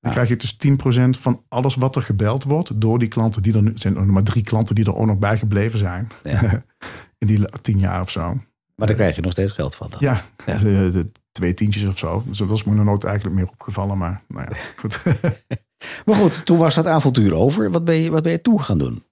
Ja. 0.00 0.10
krijg 0.10 0.28
je 0.28 0.36
dus 0.36 0.56
10% 0.56 1.18
van 1.20 1.42
alles 1.48 1.74
wat 1.74 1.96
er 1.96 2.02
gebeld 2.02 2.44
wordt 2.44 2.80
door 2.80 2.98
die 2.98 3.08
klanten 3.08 3.42
die 3.42 3.54
er 3.54 3.62
nu 3.62 3.72
zijn. 3.74 3.96
Er 3.96 4.04
nog 4.04 4.10
maar 4.14 4.22
drie 4.22 4.42
klanten 4.42 4.74
die 4.74 4.84
er 4.84 4.94
ook 4.96 5.06
nog 5.06 5.18
bij 5.18 5.38
gebleven 5.38 5.78
zijn. 5.78 6.08
Ja. 6.24 6.62
In 7.18 7.26
die 7.26 7.44
tien 7.60 7.78
jaar 7.78 8.00
of 8.00 8.10
zo. 8.10 8.40
Maar 8.76 8.86
daar 8.86 8.96
krijg 8.96 9.16
je 9.16 9.22
nog 9.22 9.32
steeds 9.32 9.52
geld 9.52 9.76
van. 9.76 9.90
Dan. 9.90 9.98
Ja, 10.00 10.20
Ja. 10.46 10.58
De, 10.58 10.90
de 10.92 11.10
twee 11.34 11.54
tientjes 11.54 11.84
of 11.86 11.98
zo. 11.98 12.22
Dus 12.26 12.38
dat 12.38 12.48
was 12.48 12.64
me 12.64 12.74
nog 12.74 12.84
nooit 12.84 13.04
eigenlijk 13.04 13.36
meer 13.36 13.48
opgevallen. 13.48 13.98
Maar 13.98 14.22
nou 14.28 14.46
ja, 14.50 14.56
goed. 14.76 15.02
Maar 16.04 16.14
goed, 16.16 16.44
toen 16.46 16.58
was 16.58 16.74
dat 16.74 16.86
avontuur 16.86 17.34
over. 17.34 17.70
Wat 17.70 17.84
ben 17.84 17.94
je, 17.94 18.10
wat 18.10 18.22
ben 18.22 18.32
je 18.32 18.40
toen 18.40 18.60
gaan 18.60 18.78
doen? 18.78 19.04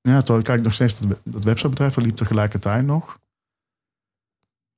ja, 0.00 0.20
toen 0.20 0.42
krijg 0.42 0.58
ik 0.58 0.64
nog 0.64 0.74
steeds 0.74 1.00
dat, 1.00 1.20
dat 1.24 1.44
websitebedrijf. 1.44 1.94
Dat 1.94 2.04
liep 2.04 2.16
tegelijkertijd 2.16 2.84
nog. 2.84 3.18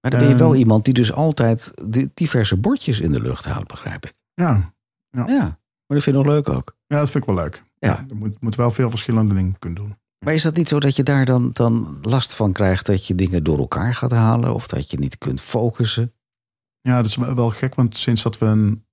Maar 0.01 0.11
dan 0.11 0.21
ben 0.21 0.29
je 0.29 0.37
wel 0.37 0.51
Ehm. 0.51 0.59
iemand 0.59 0.85
die 0.85 0.95
dus 0.95 1.13
altijd 1.13 1.73
diverse 2.15 2.57
bordjes 2.57 3.01
in 3.01 3.13
de 3.13 3.21
lucht 3.21 3.45
houdt, 3.45 3.69
begrijp 3.69 4.05
ik. 4.07 4.15
Ja, 4.35 4.75
Ja, 5.11 5.25
maar 5.27 5.57
dat 5.87 6.03
vind 6.03 6.05
je 6.17 6.23
nog 6.23 6.27
leuk 6.27 6.49
ook. 6.49 6.77
ja 6.87 6.99
dat 6.99 7.11
vind 7.11 7.25
ik 7.25 7.35
wel 7.35 7.45
leuk. 7.45 7.63
Ja. 7.79 8.05
Je 8.09 8.15
moet, 8.15 8.41
moet 8.41 8.55
wel 8.57 8.71
veel 8.71 8.91
verschillende 8.91 9.35
dingen 9.35 9.59
kunnen 9.59 9.85
doen. 9.85 9.95
Maar 10.25 10.35
is 10.35 10.43
dat 10.43 10.57
niet 10.57 10.69
zo 10.69 10.81
dat 10.81 10.97
je 10.97 11.03
daar 11.03 11.25
dan, 11.25 11.51
dan 11.53 11.99
last 12.03 12.35
van 12.35 12.53
krijgt 12.53 12.87
dat 12.87 13.07
je 13.07 13.15
dingen 13.15 13.45
door 13.45 13.59
elkaar 13.59 13.95
gaat 13.95 14.11
halen? 14.11 14.55
Of 14.55 14.67
dat 14.67 14.91
je 14.91 14.99
niet 14.99 15.19
kunt 15.19 15.41
focussen? 15.41 16.13
Ja, 16.81 16.97
dat 16.97 17.07
is 17.07 17.17
wel 17.17 17.51
gek. 17.51 17.75
Want 17.75 17.97
sinds 17.97 18.23
dat 18.23 18.39
we 18.39 18.47
een 18.47 18.85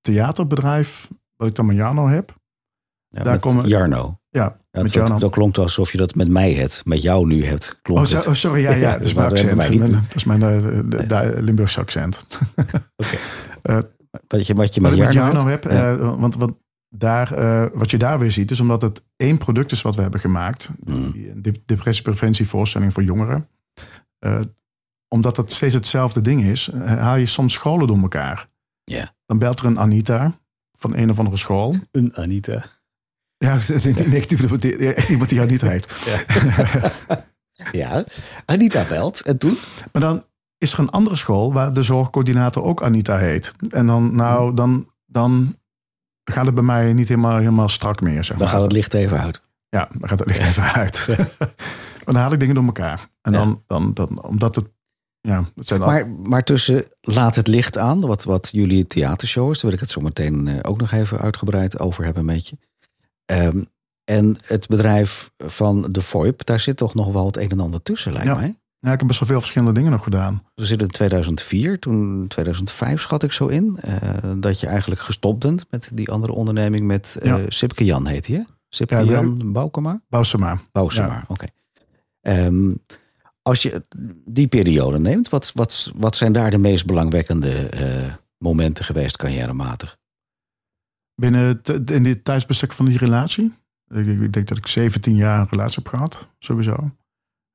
theaterbedrijf, 0.00 1.08
wat 1.36 1.48
ik 1.48 1.54
dan 1.54 1.66
met 1.66 1.76
Jano 1.76 2.08
heb. 2.08 2.34
Ja, 3.08 3.22
Daar 3.22 3.32
met 3.32 3.42
komen- 3.42 3.68
Jarno. 3.68 4.20
Ja, 4.30 4.56
Ja, 4.70 4.82
Met 4.82 4.92
dat, 4.92 5.06
dan? 5.06 5.20
dat 5.20 5.30
klonk 5.30 5.58
alsof 5.58 5.92
je 5.92 5.98
dat 5.98 6.14
met 6.14 6.28
mij 6.28 6.52
hebt. 6.52 6.84
Met 6.84 7.02
jou 7.02 7.26
nu 7.26 7.44
hebt. 7.44 7.78
Klonk 7.82 7.98
Oh, 8.06 8.12
het. 8.12 8.26
oh, 8.26 8.32
sorry, 8.34 8.60
ja, 8.62 8.70
ja, 8.86 8.92
dat 8.92 9.00
is 9.04 9.14
mijn 9.14 9.30
accent. 9.30 9.92
Dat 9.92 10.14
is 10.14 10.24
mijn 10.24 10.40
de- 10.40 11.36
Limburgse 11.42 11.80
accent. 11.80 12.26
Oké. 12.96 13.16
Eh, 13.62 13.78
Wat 14.28 14.46
je, 14.46 14.54
wat 14.54 14.74
je 14.74 14.80
Wat 14.80 14.96
met 14.96 15.12
Jarno 15.12 15.46
hebt? 15.46 15.64
heb, 15.64 15.72
eh, 15.72 16.18
want 16.20 16.34
wat, 16.36 16.56
daar, 16.88 17.32
eh, 17.32 17.66
wat 17.74 17.90
je 17.90 17.98
daar 17.98 18.18
weer 18.18 18.30
ziet, 18.32 18.50
is 18.50 18.60
omdat 18.60 18.82
het 18.82 19.04
één 19.16 19.38
product 19.38 19.72
is 19.72 19.82
wat 19.82 19.94
we 19.96 20.02
hebben 20.02 20.20
gemaakt. 20.20 20.70
Mm. 20.84 21.12
Die 21.42 21.62
depressiepreventievoorstelling 21.64 22.92
voor 22.92 23.02
jongeren. 23.02 23.48
Omdat 25.08 25.36
het 25.36 25.52
steeds 25.52 25.74
hetzelfde 25.74 26.20
ding 26.20 26.42
is, 26.42 26.68
eh, 26.68 26.80
haal 26.98 27.16
je 27.16 27.26
soms 27.26 27.52
scholen 27.52 27.86
door 27.86 27.98
elkaar. 27.98 28.46
Ja. 28.84 29.14
Dan 29.26 29.38
belt 29.38 29.58
er 29.58 29.66
een 29.66 29.78
Anita 29.78 30.38
van 30.78 30.96
een 30.96 31.10
of 31.10 31.18
andere 31.18 31.36
school. 31.36 31.74
Een 31.90 32.16
Anita. 32.16 32.62
Ja, 33.38 33.54
negatief, 34.06 34.40
iemand 35.08 35.28
die 35.28 35.40
Anita 35.40 35.68
heet. 35.68 35.86
Ja, 37.72 38.04
Anita 38.44 38.84
belt. 38.88 39.20
En 39.20 39.38
toen? 39.38 39.58
Maar 39.92 40.02
dan 40.02 40.24
is 40.58 40.72
er 40.72 40.78
een 40.78 40.90
andere 40.90 41.16
school 41.16 41.52
waar 41.52 41.74
de 41.74 41.82
zorgcoördinator 41.82 42.62
ook 42.62 42.82
Anita 42.82 43.18
heet. 43.18 43.52
En 43.70 43.86
dan, 43.86 44.14
nou, 44.14 44.54
dan, 44.54 44.90
dan 45.06 45.56
gaat 46.24 46.46
het 46.46 46.54
bij 46.54 46.64
mij 46.64 46.92
niet 46.92 47.08
helemaal, 47.08 47.36
helemaal 47.36 47.68
strak 47.68 48.00
meer. 48.00 48.24
Zeg 48.24 48.36
Dan 48.36 48.38
maar. 48.38 48.48
gaat 48.48 48.62
het 48.62 48.72
licht 48.72 48.94
even 48.94 49.20
uit. 49.20 49.42
Ja, 49.68 49.88
dan 49.98 50.08
gaat 50.08 50.18
het 50.18 50.28
licht 50.28 50.40
even 50.42 50.62
uit. 50.62 51.06
maar 52.04 52.14
dan 52.14 52.16
haal 52.16 52.32
ik 52.32 52.40
dingen 52.40 52.54
door 52.54 52.64
elkaar. 52.64 53.06
En 53.22 53.32
Ja. 53.32 53.38
dan, 53.38 53.62
dan, 53.66 53.94
dan, 53.94 54.22
omdat 54.22 54.54
het, 54.54 54.68
ja, 55.26 55.44
zijn 55.54 55.80
Maar, 55.80 56.08
maar 56.08 56.42
tussen 56.44 56.84
Laat 57.00 57.34
het 57.34 57.46
licht 57.46 57.78
aan, 57.78 58.00
wat, 58.00 58.24
wat 58.24 58.48
jullie 58.52 58.86
theatershow 58.86 59.50
is, 59.50 59.54
daar 59.60 59.64
wil 59.70 59.72
ik 59.72 59.80
het 59.80 59.90
zo 59.90 60.00
meteen 60.00 60.48
eh, 60.48 60.54
ook 60.62 60.78
nog 60.78 60.92
even 60.92 61.18
uitgebreid 61.18 61.78
over 61.78 62.04
hebben 62.04 62.24
met 62.24 62.48
je. 62.48 62.58
Ehm, 63.24 63.62
en 64.04 64.36
het 64.44 64.68
bedrijf 64.68 65.30
van 65.36 65.86
de 65.90 66.00
VoIP, 66.00 66.44
daar 66.46 66.60
zit 66.60 66.76
toch 66.76 66.94
nog 66.94 67.12
wel 67.12 67.26
het 67.26 67.36
een 67.36 67.50
en 67.50 67.60
ander 67.60 67.82
tussen, 67.82 68.12
lijkt 68.12 68.28
Ja. 68.28 68.34
mij. 68.34 68.58
ja, 68.78 68.92
ik 68.92 68.98
heb 68.98 69.06
best 69.08 69.20
wel 69.20 69.28
veel 69.28 69.40
verschillende 69.40 69.74
dingen 69.74 69.90
nog 69.90 70.02
gedaan. 70.02 70.42
We 70.54 70.66
zitten 70.66 70.86
in 70.86 70.92
2004, 70.92 71.78
toen 71.78 72.24
2005 72.28 73.00
schat 73.00 73.22
ik 73.22 73.32
zo 73.32 73.46
in, 73.46 73.78
eh, 73.80 73.96
dat 74.36 74.60
je 74.60 74.66
eigenlijk 74.66 75.00
gestopt 75.00 75.38
bent 75.38 75.64
met 75.70 75.90
die 75.94 76.10
andere 76.10 76.32
onderneming 76.32 76.86
met 76.86 77.16
eh 77.20 77.26
Ja. 77.28 77.40
Sipke 77.48 77.84
Jan 77.84 78.06
heet 78.06 78.26
hè? 78.26 78.40
Sipke 78.68 78.94
Ja, 78.94 79.02
Jan 79.02 79.52
Boukema? 79.52 80.00
Bousema. 80.08 80.58
Bousema, 80.72 81.06
Ja. 81.06 81.24
oké. 81.28 81.46
Ehm, 82.20 82.72
als 83.46 83.62
je 83.62 83.82
die 84.24 84.48
periode 84.48 84.98
neemt, 84.98 85.28
wat, 85.28 85.50
wat, 85.54 85.92
wat 85.96 86.16
zijn 86.16 86.32
daar 86.32 86.50
de 86.50 86.58
meest 86.58 86.86
belangwekkende 86.86 87.68
eh, 87.68 88.12
momenten 88.38 88.84
geweest 88.84 89.16
carrièrematig? 89.16 89.98
Binnen 91.14 91.46
het, 91.46 91.90
in 91.90 92.02
dit 92.02 92.24
tijdsbestek 92.24 92.72
van 92.72 92.86
die 92.86 92.98
relatie. 92.98 93.54
Ik, 93.88 94.06
ik 94.06 94.32
denk 94.32 94.48
dat 94.48 94.58
ik 94.58 94.66
17 94.66 95.14
jaar 95.14 95.40
een 95.40 95.48
relatie 95.50 95.82
heb 95.82 95.92
gehad, 95.92 96.28
sowieso. 96.38 96.90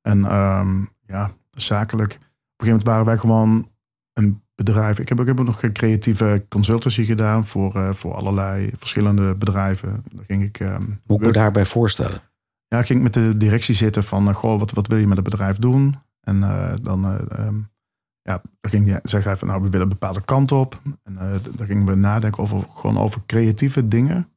En 0.01 0.25
ehm, 0.25 0.85
ja, 1.05 1.31
zakelijk. 1.49 2.13
Op 2.13 2.19
een 2.19 2.67
gegeven 2.67 2.67
moment 2.67 2.83
waren 2.83 3.05
wij 3.05 3.17
gewoon 3.17 3.71
een 4.13 4.43
bedrijf. 4.55 4.99
Ik 4.99 5.09
heb, 5.09 5.19
ik 5.19 5.27
heb 5.27 5.39
ook 5.39 5.45
nog 5.45 5.63
een 5.63 5.73
creatieve 5.73 6.45
consultancy 6.49 7.05
gedaan 7.05 7.45
voor, 7.45 7.75
eh, 7.75 7.93
voor 7.93 8.13
allerlei 8.13 8.71
verschillende 8.77 9.35
bedrijven. 9.35 10.03
Daar 10.11 10.25
ging 10.25 10.43
ik. 10.43 10.59
Moet 10.59 10.79
ik 10.79 11.07
me 11.07 11.17
work- 11.17 11.33
daarbij 11.33 11.65
voorstellen? 11.65 12.30
Ja, 12.71 12.79
ik 12.79 12.85
ging 12.85 13.01
met 13.01 13.13
de 13.13 13.37
directie 13.37 13.75
zitten 13.75 14.03
van, 14.03 14.27
eh, 14.29 14.35
goh, 14.35 14.59
wat, 14.59 14.71
wat 14.71 14.87
wil 14.87 14.97
je 14.97 15.07
met 15.07 15.17
het 15.17 15.29
bedrijf 15.29 15.57
doen? 15.57 15.95
En 16.21 16.43
eh, 16.43 16.73
dan, 16.81 17.05
eh, 17.05 17.39
ehm, 17.45 17.55
ja, 18.21 18.41
ging 18.61 18.85
je, 18.87 18.99
zeg 19.03 19.23
hij 19.23 19.37
van, 19.37 19.47
nou, 19.47 19.61
we 19.61 19.69
willen 19.69 19.81
een 19.85 19.93
bepaalde 19.93 20.21
kant 20.25 20.51
op. 20.51 20.81
En 21.03 21.13
d- 21.41 21.57
dan 21.57 21.67
gingen 21.67 21.85
we 21.85 21.95
nadenken 21.95 22.43
over, 22.43 22.65
gewoon 22.75 22.97
over 22.97 23.21
creatieve 23.25 23.87
dingen. 23.87 24.27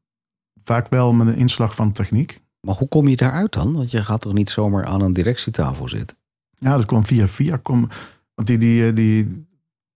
Vaak 0.62 0.88
wel 0.88 1.12
met 1.12 1.26
een 1.26 1.36
inslag 1.36 1.74
van 1.74 1.92
techniek. 1.92 2.40
Maar 2.60 2.74
hoe 2.74 2.88
kom 2.88 3.08
je 3.08 3.16
daaruit 3.16 3.52
dan? 3.52 3.72
Want 3.74 3.90
je 3.90 4.04
gaat 4.04 4.20
toch 4.20 4.32
niet 4.32 4.50
zomaar 4.50 4.84
aan 4.84 5.00
een 5.00 5.12
directietafel 5.12 5.88
zitten? 5.88 6.16
Ja, 6.52 6.76
dat 6.76 6.84
kwam 6.86 7.04
via 7.04 7.26
via. 7.26 7.56
Kom, 7.56 7.88
want 8.34 8.48
die, 8.48 8.58
die, 8.58 8.92
die, 8.92 9.46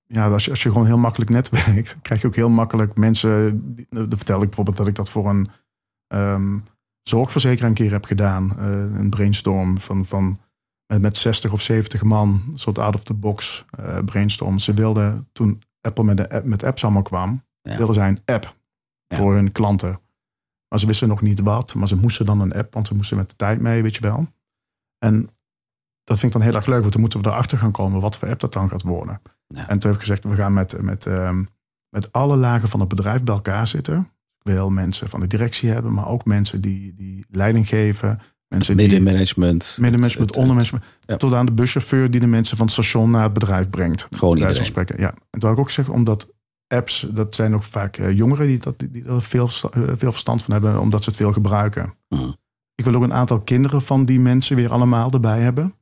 ja, 0.07 0.29
als 0.31 0.45
je, 0.45 0.51
als 0.51 0.62
je 0.62 0.71
gewoon 0.71 0.87
heel 0.87 0.99
makkelijk 0.99 1.31
netwerkt, 1.31 1.97
krijg 2.03 2.21
je 2.21 2.27
ook 2.27 2.35
heel 2.35 2.51
makkelijk 2.51 2.97
mensen. 2.97 3.62
die- 3.75 3.87
Dan 3.91 4.09
vertel 4.09 4.37
ik 4.41 4.47
bijvoorbeeld 4.47 4.77
dat 4.77 4.87
ik 4.87 4.95
dat 4.95 5.09
voor 5.09 5.29
een 5.31 5.49
ehm, 6.07 6.59
zorgverzekeraar 7.09 7.68
een 7.68 7.75
keer 7.77 7.90
heb 7.90 8.05
gedaan. 8.05 8.59
eh, 8.59 8.66
een 8.99 9.11
brainstorm 9.11 9.81
van, 9.81 10.07
van 10.07 10.40
met, 10.87 11.01
met 11.01 11.16
60 11.16 11.53
of 11.53 11.61
70 11.62 12.03
man, 12.03 12.42
een 12.53 12.59
soort 12.59 12.79
out-of-the-box 12.79 13.64
eh, 13.79 13.99
brainstorm. 14.05 14.59
Ze 14.59 14.75
wilden 14.75 15.29
toen 15.33 15.62
Apple 15.81 16.05
met, 16.05 16.16
de 16.16 16.31
app, 16.31 16.44
met 16.44 16.62
apps 16.64 16.83
allemaal 16.85 17.03
kwam, 17.03 17.42
Ja. 17.62 17.77
wilden 17.77 17.94
zij 17.94 18.09
een 18.09 18.23
app 18.25 18.57
Ja. 19.07 19.16
voor 19.16 19.35
hun 19.35 19.53
klanten. 19.53 20.01
Maar 20.68 20.79
ze 20.79 20.87
wisten 20.87 21.09
nog 21.09 21.21
niet 21.23 21.40
wat, 21.40 21.75
maar 21.75 21.88
ze 21.88 21.97
moesten 21.97 22.27
dan 22.27 22.40
een 22.40 22.53
app, 22.55 22.75
want 22.75 22.87
ze 22.87 22.94
moesten 22.94 23.16
met 23.16 23.31
de 23.31 23.37
tijd 23.37 23.61
mee, 23.61 23.83
weet 23.83 23.94
je 23.94 24.01
wel. 24.01 24.27
En 24.99 25.31
dat 26.05 26.18
vind 26.18 26.33
ik 26.35 26.38
dan 26.38 26.49
heel 26.49 26.57
erg 26.59 26.66
leuk, 26.66 26.81
want 26.81 26.92
dan 26.92 27.01
moeten 27.01 27.21
we 27.23 27.29
erachter 27.29 27.59
gaan 27.59 27.73
komen 27.73 28.01
wat 28.01 28.16
voor 28.16 28.29
app 28.29 28.40
dat 28.40 28.53
dan 28.53 28.68
gaat 28.68 28.83
worden. 28.83 29.21
Ja. 29.47 29.68
En 29.68 29.79
toen 29.79 29.90
heb 29.90 30.01
ik 30.01 30.07
gezegd, 30.07 30.25
we 30.25 30.35
gaan 30.35 30.53
met, 30.53 30.83
met, 30.83 31.07
ehm, 31.07 31.44
met 31.88 32.12
alle 32.12 32.37
lagen 32.37 32.68
van 32.68 32.81
het 32.81 32.88
bedrijf 32.88 33.23
bij 33.23 33.35
elkaar 33.35 33.66
zitten. 33.66 34.09
Wil 34.55 34.69
mensen 34.69 35.09
van 35.09 35.21
de 35.21 35.27
directie 35.27 35.71
hebben, 35.71 35.95
maar 35.95 36.09
ook 36.09 36.25
mensen 36.25 36.61
die, 36.61 36.95
die 36.95 37.25
leiding 37.29 37.69
geven. 37.69 38.21
Mensen 38.49 38.77
die 38.77 38.89
Middenmanagement. 38.89 39.77
middenmanagement, 39.81 40.37
ondermanagement. 40.37 40.85
ja. 41.01 41.17
Tot 41.17 41.35
aan 41.35 41.47
de 41.47 41.53
buschauffeur 41.53 42.11
die 42.11 42.21
de 42.21 42.27
mensen 42.27 42.57
van 42.57 42.67
het 42.67 42.75
station 42.75 43.11
naar 43.11 43.23
het 43.23 43.33
bedrijf 43.33 43.71
brengt. 43.71 44.07
Gewoon 44.11 44.37
iedereen. 44.37 44.65
spreken, 44.65 45.01
Ja. 45.01 45.11
En 45.11 45.41
toen 45.41 45.49
had 45.49 45.53
ik 45.53 45.59
ook 45.59 45.67
gezegd, 45.67 45.89
omdat 45.89 46.29
apps, 46.67 47.07
dat 47.11 47.35
zijn 47.35 47.55
ook 47.55 47.63
vaak 47.63 47.97
eh, 47.97 48.17
jongeren 48.17 48.47
die, 48.47 48.59
dat, 48.59 48.79
die 48.91 49.05
er 49.05 49.23
veel, 49.23 49.49
eh, 49.71 49.83
veel 49.97 50.13
verstand 50.13 50.43
van 50.43 50.53
hebben, 50.53 50.81
omdat 50.81 51.03
ze 51.05 51.09
het 51.09 51.19
veel 51.19 51.33
gebruiken. 51.33 51.95
Ik 52.75 52.85
wil 52.85 52.95
ook 52.95 53.03
een 53.03 53.13
aantal 53.13 53.41
kinderen 53.41 53.83
van 53.83 54.05
die 54.05 54.21
mensen 54.21 54.57
weer 54.57 54.73
allemaal 54.73 55.11
erbij 55.11 55.41
hebben. 55.41 55.75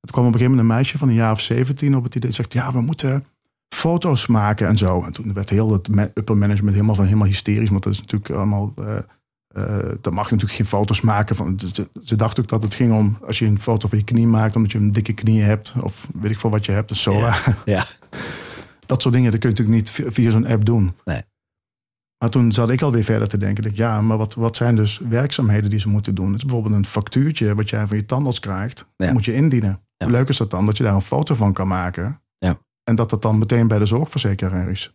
Het 0.00 0.10
kwam 0.10 0.26
op 0.26 0.32
een 0.32 0.38
gegeven 0.38 0.56
moment 0.56 0.60
een 0.60 0.76
meisje 0.76 0.98
van 0.98 1.08
een 1.08 1.14
jaar 1.14 1.32
of 1.32 1.40
17 1.40 1.96
op 1.96 2.04
het 2.04 2.14
idee. 2.14 2.30
Zegt, 2.30 2.52
ja, 2.52 2.72
we 2.72 2.80
moeten 2.80 3.24
foto's 3.88 4.26
maken 4.26 4.68
en 4.68 4.76
zo. 4.76 5.02
En 5.02 5.12
toen 5.12 5.32
werd 5.32 5.50
heel 5.50 5.72
het 5.72 5.88
upper 6.14 6.36
management 6.36 6.74
helemaal 6.74 6.94
van 6.94 7.04
helemaal 7.04 7.26
hysterisch. 7.26 7.70
Want 7.70 7.82
dat 7.82 7.92
is 7.92 8.00
natuurlijk 8.00 8.30
allemaal. 8.30 8.72
eh 8.76 8.98
eh, 9.54 9.78
dat 10.00 10.12
mag 10.12 10.28
je 10.28 10.34
natuurlijk 10.34 10.52
geen 10.52 10.66
foto's 10.66 11.00
maken. 11.00 11.36
Van, 11.36 11.60
ze, 11.72 11.88
ze 12.02 12.16
dachten 12.16 12.42
ook 12.42 12.48
dat 12.48 12.62
het 12.62 12.74
ging 12.74 12.92
om 12.92 13.18
als 13.26 13.38
je 13.38 13.46
een 13.46 13.58
foto 13.58 13.88
van 13.88 13.98
je 13.98 14.04
knie 14.04 14.26
maakt, 14.26 14.56
omdat 14.56 14.72
je 14.72 14.78
een 14.78 14.92
dikke 14.92 15.12
knie 15.12 15.42
hebt. 15.42 15.74
Of 15.80 16.08
weet 16.20 16.30
ik 16.30 16.38
veel 16.38 16.50
wat 16.50 16.66
je 16.66 16.72
hebt. 16.72 16.90
Een 16.90 16.96
SOA. 16.96 17.34
Ja. 17.64 17.86
Dat 18.86 19.02
soort 19.02 19.14
dingen, 19.14 19.30
dat 19.30 19.40
kun 19.40 19.50
je 19.50 19.56
natuurlijk 19.56 19.96
niet 19.96 20.12
via, 20.14 20.30
zo'n 20.30 20.46
app 20.46 20.64
doen. 20.64 20.94
Nee. 21.04 21.22
Maar 22.18 22.30
toen 22.30 22.52
zat 22.52 22.70
ik 22.70 22.82
alweer 22.82 23.04
verder 23.04 23.28
te 23.28 23.38
denken. 23.38 23.62
Dat, 23.62 23.76
ja, 23.76 24.00
maar 24.00 24.16
wat, 24.16 24.34
wat 24.34 24.56
zijn 24.56 24.76
dus 24.76 24.98
werkzaamheden 24.98 25.70
die 25.70 25.80
ze 25.80 25.88
moeten 25.88 26.14
doen? 26.14 26.26
Het 26.26 26.36
is 26.36 26.44
bijvoorbeeld 26.44 26.74
een 26.74 26.86
factuurtje 26.86 27.54
wat 27.54 27.70
jij 27.70 27.86
van 27.86 27.96
je 27.96 28.04
tandarts 28.04 28.40
krijgt. 28.40 28.88
Ja. 28.96 29.12
moet 29.12 29.24
je 29.24 29.34
indienen. 29.34 29.80
Ja. 29.96 30.06
Hoe 30.06 30.14
leuk 30.16 30.28
is 30.28 30.36
dat 30.36 30.50
dan? 30.50 30.66
Dat 30.66 30.76
je 30.76 30.84
daar 30.84 30.94
een 30.94 31.00
foto 31.00 31.34
van 31.34 31.52
kan 31.52 31.68
maken. 31.68 32.22
Ja. 32.38 32.58
En 32.84 32.94
dat 32.94 33.10
dat 33.10 33.22
dan 33.22 33.38
meteen 33.38 33.68
bij 33.68 33.78
de 33.78 33.86
zorgverzekeraar 33.86 34.68
is. 34.68 34.94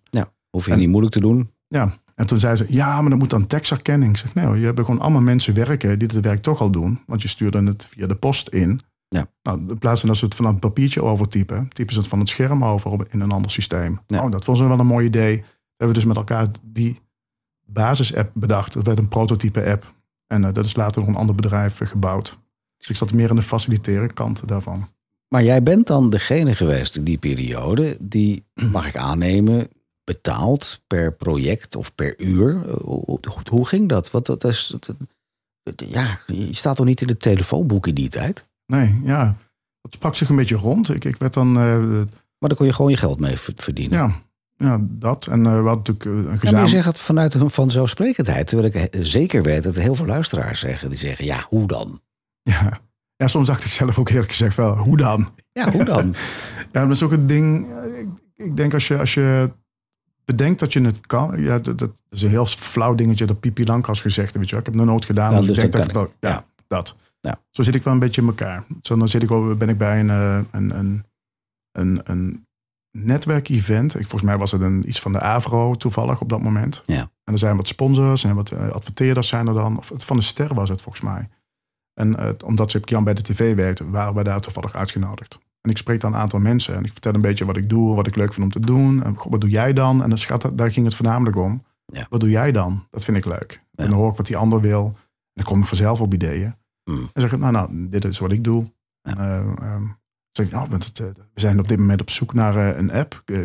Hoef 0.50 0.66
je 0.66 0.72
En- 0.72 0.80
niet 0.80 0.90
moeilijk 0.90 1.14
te 1.14 1.20
doen. 1.20 1.52
Ja. 1.68 1.94
En 2.16 2.28
toen 2.28 2.40
zei 2.40 2.56
ze, 2.56 2.66
ja, 2.70 3.02
maar 3.02 3.10
dan 3.10 3.20
moet 3.20 3.30
dan 3.30 3.48
tekstherkenning. 3.48 4.12
Ik 4.12 4.18
zeg, 4.18 4.34
nee, 4.34 4.60
je 4.60 4.66
hebt 4.66 4.80
gewoon 4.80 5.00
allemaal 5.00 5.22
mensen 5.22 5.54
werken 5.54 6.00
die 6.00 6.08
het 6.08 6.26
werk 6.26 6.42
toch 6.42 6.62
al 6.62 6.72
doen. 6.72 7.00
Want 7.06 7.22
je 7.22 7.28
stuurde 7.28 7.64
het 7.64 7.86
via 7.86 8.08
de 8.08 8.16
post 8.16 8.48
in. 8.48 8.82
Ja. 9.08 9.26
Nou, 9.42 9.60
in 9.70 9.78
plaats 9.78 10.00
van 10.00 10.10
dat 10.10 10.18
ze 10.18 10.26
het 10.26 10.36
van 10.36 10.46
een 10.46 10.60
papiertje 10.60 11.04
overtypen, 11.04 11.70
typen 11.70 11.94
ze 11.94 12.00
het 12.00 12.10
van 12.10 12.20
het 12.20 12.30
scherm 12.30 12.64
over 12.64 13.08
in 13.10 13.20
een 13.20 13.32
ander 13.32 13.52
systeem. 13.52 14.00
Ja. 14.08 14.24
Oh, 14.24 14.32
dat 14.32 14.46
was 14.46 14.60
wel 14.60 14.80
een 14.80 14.86
mooi 14.86 15.06
idee. 15.06 15.38
We 15.38 15.46
hebben 15.78 15.96
dus 15.96 16.06
met 16.06 16.18
elkaar 16.18 16.48
die 16.64 17.02
basis-app 17.66 18.32
bedacht. 18.34 18.74
Dat 18.74 18.86
werd 18.86 19.00
een 19.00 19.08
prototype-app. 19.08 19.94
En 20.28 20.44
eh, 20.46 20.54
dat 20.54 20.66
is 20.66 20.76
later 20.76 21.00
nog 21.00 21.10
een 21.10 21.16
ander 21.16 21.36
bedrijf 21.36 21.82
eh, 21.82 21.88
gebouwd. 21.88 22.40
Dus 22.78 22.90
ik 22.90 22.96
zat 22.96 23.14
meer 23.14 23.30
aan 23.30 23.36
de 23.36 23.42
faciliteren 23.42 24.14
kant 24.14 24.48
daarvan. 24.48 24.88
Maar 25.30 25.44
jij 25.44 25.64
bent 25.64 25.88
dan 25.88 26.10
degene 26.10 26.56
geweest 26.56 26.96
in 26.96 27.04
die 27.04 27.18
periode 27.18 27.98
die, 28.00 28.44
mag 28.72 28.88
ik 28.88 28.98
aannemen, 28.98 29.68
betaald 30.04 30.82
per 30.88 31.14
project 31.14 31.76
of 31.76 31.96
per 31.96 32.20
uur. 32.20 32.68
Eh, 32.70 32.76
Hoe, 32.76 33.20
hoe- 33.50 33.68
ging 33.68 33.90
dat? 33.90 34.12
Wat, 34.12 34.26
dat 34.26 34.44
is, 34.44 34.76
dat- 34.80 34.96
ja, 35.88 36.20
je 36.28 36.56
staat 36.56 36.76
toch 36.76 36.86
niet 36.86 37.02
in 37.02 37.08
het 37.08 37.20
telefoonboek 37.20 37.88
in 37.88 37.96
die 37.96 38.10
tijd? 38.10 38.48
Nee, 38.66 39.00
ja. 39.04 39.36
Dat 39.82 39.94
sprak 39.94 40.16
zich 40.16 40.30
een 40.30 40.36
beetje 40.36 40.56
rond. 40.56 40.94
Ik, 40.94 41.06
ik 41.06 41.16
werd 41.18 41.34
dan... 41.34 41.48
eh, 41.48 41.84
Maar 42.40 42.50
daar 42.50 42.56
kon 42.58 42.66
je 42.66 42.74
gewoon 42.74 42.92
je 42.92 42.98
geld 42.98 43.20
mee 43.20 43.38
verdienen. 43.38 43.98
ja, 43.98 44.16
ja, 44.58 44.80
dat. 44.90 45.28
En 45.28 45.46
eh, 45.46 45.62
we 45.62 45.68
hadden 45.68 45.96
natuurlijk 45.96 46.06
eh, 46.06 46.12
een 46.12 46.18
Ja, 46.18 46.24
maar 46.24 46.34
je 46.34 46.40
gezamenlijk... 46.40 46.74
zegt 46.74 46.86
het 46.86 47.00
vanuit 47.00 47.34
een 47.34 47.50
vanzelfsprekendheid. 47.50 48.48
Terwijl 48.48 48.70
ik 48.70 48.76
eh, 48.94 49.00
zeker 49.04 49.44
weet 49.44 49.64
dat 49.64 49.76
er 49.76 49.82
heel 49.82 49.96
veel 49.96 50.06
luisteraars 50.06 50.60
zeggen. 50.60 50.90
Die 50.90 50.98
zeggen, 51.00 51.26
ja, 51.26 51.46
hoe 51.50 51.68
dan? 51.68 52.02
Ja. 52.42 52.80
Ja, 53.20 53.28
soms 53.28 53.48
dacht 53.48 53.64
ik 53.64 53.72
zelf 53.72 54.00
ook 54.00 54.10
eerlijk 54.10 54.30
gezegd 54.30 54.56
wel, 54.56 54.78
hoe 54.78 54.98
dan? 54.98 55.30
Ja, 55.52 55.72
hoe 55.72 55.84
dan? 55.84 56.14
Ja, 56.72 56.82
dat 56.82 56.90
is 56.90 57.04
ook 57.04 57.12
een 57.12 57.26
ding. 57.26 57.72
eh, 57.72 58.00
Ik, 58.00 58.08
ik 58.36 58.58
denk 58.58 58.74
als 58.74 58.88
je, 58.88 58.98
als 59.00 59.14
je 59.14 59.52
bedenkt 60.26 60.60
dat 60.60 60.74
je 60.74 60.82
het 60.82 61.08
kan. 61.08 61.42
Ja, 61.42 61.60
dat, 61.60 61.78
dat 61.80 61.92
is 62.10 62.22
een 62.22 62.30
heel 62.30 62.46
flauw 62.46 62.96
dingetje 62.96 63.26
dat 63.26 63.40
Pipi 63.40 63.66
Lankas 63.66 64.02
gezegd. 64.02 64.36
Weet 64.36 64.44
je 64.46 64.50
wel. 64.52 64.60
Ik 64.60 64.66
heb 64.66 64.74
het 64.76 64.84
nog 64.84 64.92
nooit 64.94 65.06
gedaan, 65.06 65.32
Ja, 65.32 65.38
dus, 65.38 65.48
dus 65.48 65.56
ik 65.56 65.62
denk 65.62 65.74
dat 65.74 65.82
ik 65.82 65.88
het 65.88 66.20
wel... 66.22 66.32
Ja, 66.32 66.44
dat. 66.68 66.96
Ja. 67.20 67.40
Zo 67.50 67.62
zit 67.62 67.76
ik 67.76 67.84
wel 67.84 67.94
een 67.94 68.00
beetje 68.00 68.22
in 68.22 68.28
elkaar. 68.28 68.64
Zo 68.82 68.98
dan 68.98 69.08
zit 69.08 69.24
ik, 69.24 69.58
ben 69.58 69.70
ik 69.70 69.78
bij 69.78 70.00
een, 70.00 70.10
eh, 70.10 70.40
een, 70.52 70.78
een, 70.80 71.04
een, 71.72 72.02
een 72.04 72.48
netwerkevent. 72.92 73.94
Ik, 73.94 74.02
volgens 74.02 74.22
mij 74.24 74.38
was 74.38 74.52
het 74.52 74.62
een, 74.62 74.88
iets 74.88 75.00
van 75.00 75.12
de 75.12 75.20
Avro 75.22 75.76
toevallig 75.76 76.22
op 76.22 76.30
dat 76.30 76.42
moment. 76.42 76.84
Ja. 76.86 77.12
En 77.24 77.34
er 77.34 77.40
zijn 77.40 77.56
wat 77.56 77.68
sponsors 77.68 78.24
en 78.24 78.36
wat 78.36 78.52
eh, 78.52 78.70
adverteerders 78.70 79.28
zijn 79.28 79.48
er 79.48 79.54
dan. 79.54 79.78
Of 79.78 79.90
het 79.90 80.06
van 80.06 80.18
de 80.18 80.24
Ster 80.24 80.54
was 80.54 80.70
het 80.70 80.82
volgens 80.82 81.04
mij. 81.04 81.30
En 82.00 82.16
uh, 82.20 82.30
omdat 82.46 82.78
Jan 82.82 83.04
bij 83.04 83.14
de 83.14 83.22
tv 83.22 83.56
werkte, 83.56 83.90
waren 83.90 84.16
we 84.16 84.24
daar 84.24 84.40
toevallig 84.40 84.76
uitgenodigd. 84.76 85.40
En 85.62 85.70
ik 85.70 85.78
spreek 85.78 86.02
dan 86.02 86.14
een 86.14 86.20
aantal 86.20 86.40
mensen 86.40 86.76
en 86.76 86.84
ik 86.84 86.92
vertel 86.92 87.14
een 87.14 87.22
beetje 87.22 87.46
wat 87.46 87.58
ik 87.58 87.70
doe, 87.70 87.96
wat 87.96 88.08
ik 88.08 88.16
leuk 88.16 88.34
vind 88.34 88.46
om 88.46 88.52
te 88.52 88.60
doen. 88.60 89.04
En 89.04 89.16
wat 89.30 89.42
doe 89.42 89.50
jij 89.50 89.74
dan? 89.74 90.04
En 90.04 90.10
dan 90.10 90.18
schat, 90.18 90.52
daar 90.56 90.72
ging 90.72 90.86
het 90.86 90.96
voornamelijk 90.96 91.36
om. 91.36 91.64
Ja. 91.86 92.08
Wat 92.10 92.20
doe 92.20 92.30
jij 92.30 92.52
dan? 92.52 92.88
Dat 92.90 93.04
vind 93.04 93.18
ik 93.18 93.26
leuk. 93.26 93.64
Ja. 93.72 93.84
En 93.84 93.90
dan 93.90 94.00
hoor 94.00 94.10
ik 94.10 94.18
wat 94.18 94.26
die 94.26 94.38
ander 94.38 94.62
wil. 94.62 94.86
En 94.86 94.96
dan 95.34 95.46
kom 95.46 95.60
ik 95.60 95.68
vanzelf 95.68 96.02
op 96.02 96.14
ideeën. 96.14 96.56
Mm. 96.84 97.10
En 97.14 97.22
zeg 97.22 97.32
ik, 97.32 97.40
nou, 97.40 97.52
nou, 97.52 97.88
dit 97.90 98.06
is 98.06 98.20
wat 98.20 98.32
ik 98.32 98.44
doe. 98.44 98.66
Ja. 99.02 99.18
Eh, 99.18 99.40
ehm, 99.40 99.84
zeg 100.32 100.46
ik, 100.46 100.52
nou, 100.52 100.70
want 100.70 100.86
het, 100.86 101.00
eh, 101.00 101.06
we 101.34 101.40
zijn 101.40 101.60
op 101.60 101.68
dit 101.68 101.80
moment 101.80 102.02
op 102.02 102.10
zoek 102.10 102.34
naar 102.34 102.56
eh, 102.56 102.78
een 102.78 102.92
app. 102.92 103.22
Eh, 103.26 103.38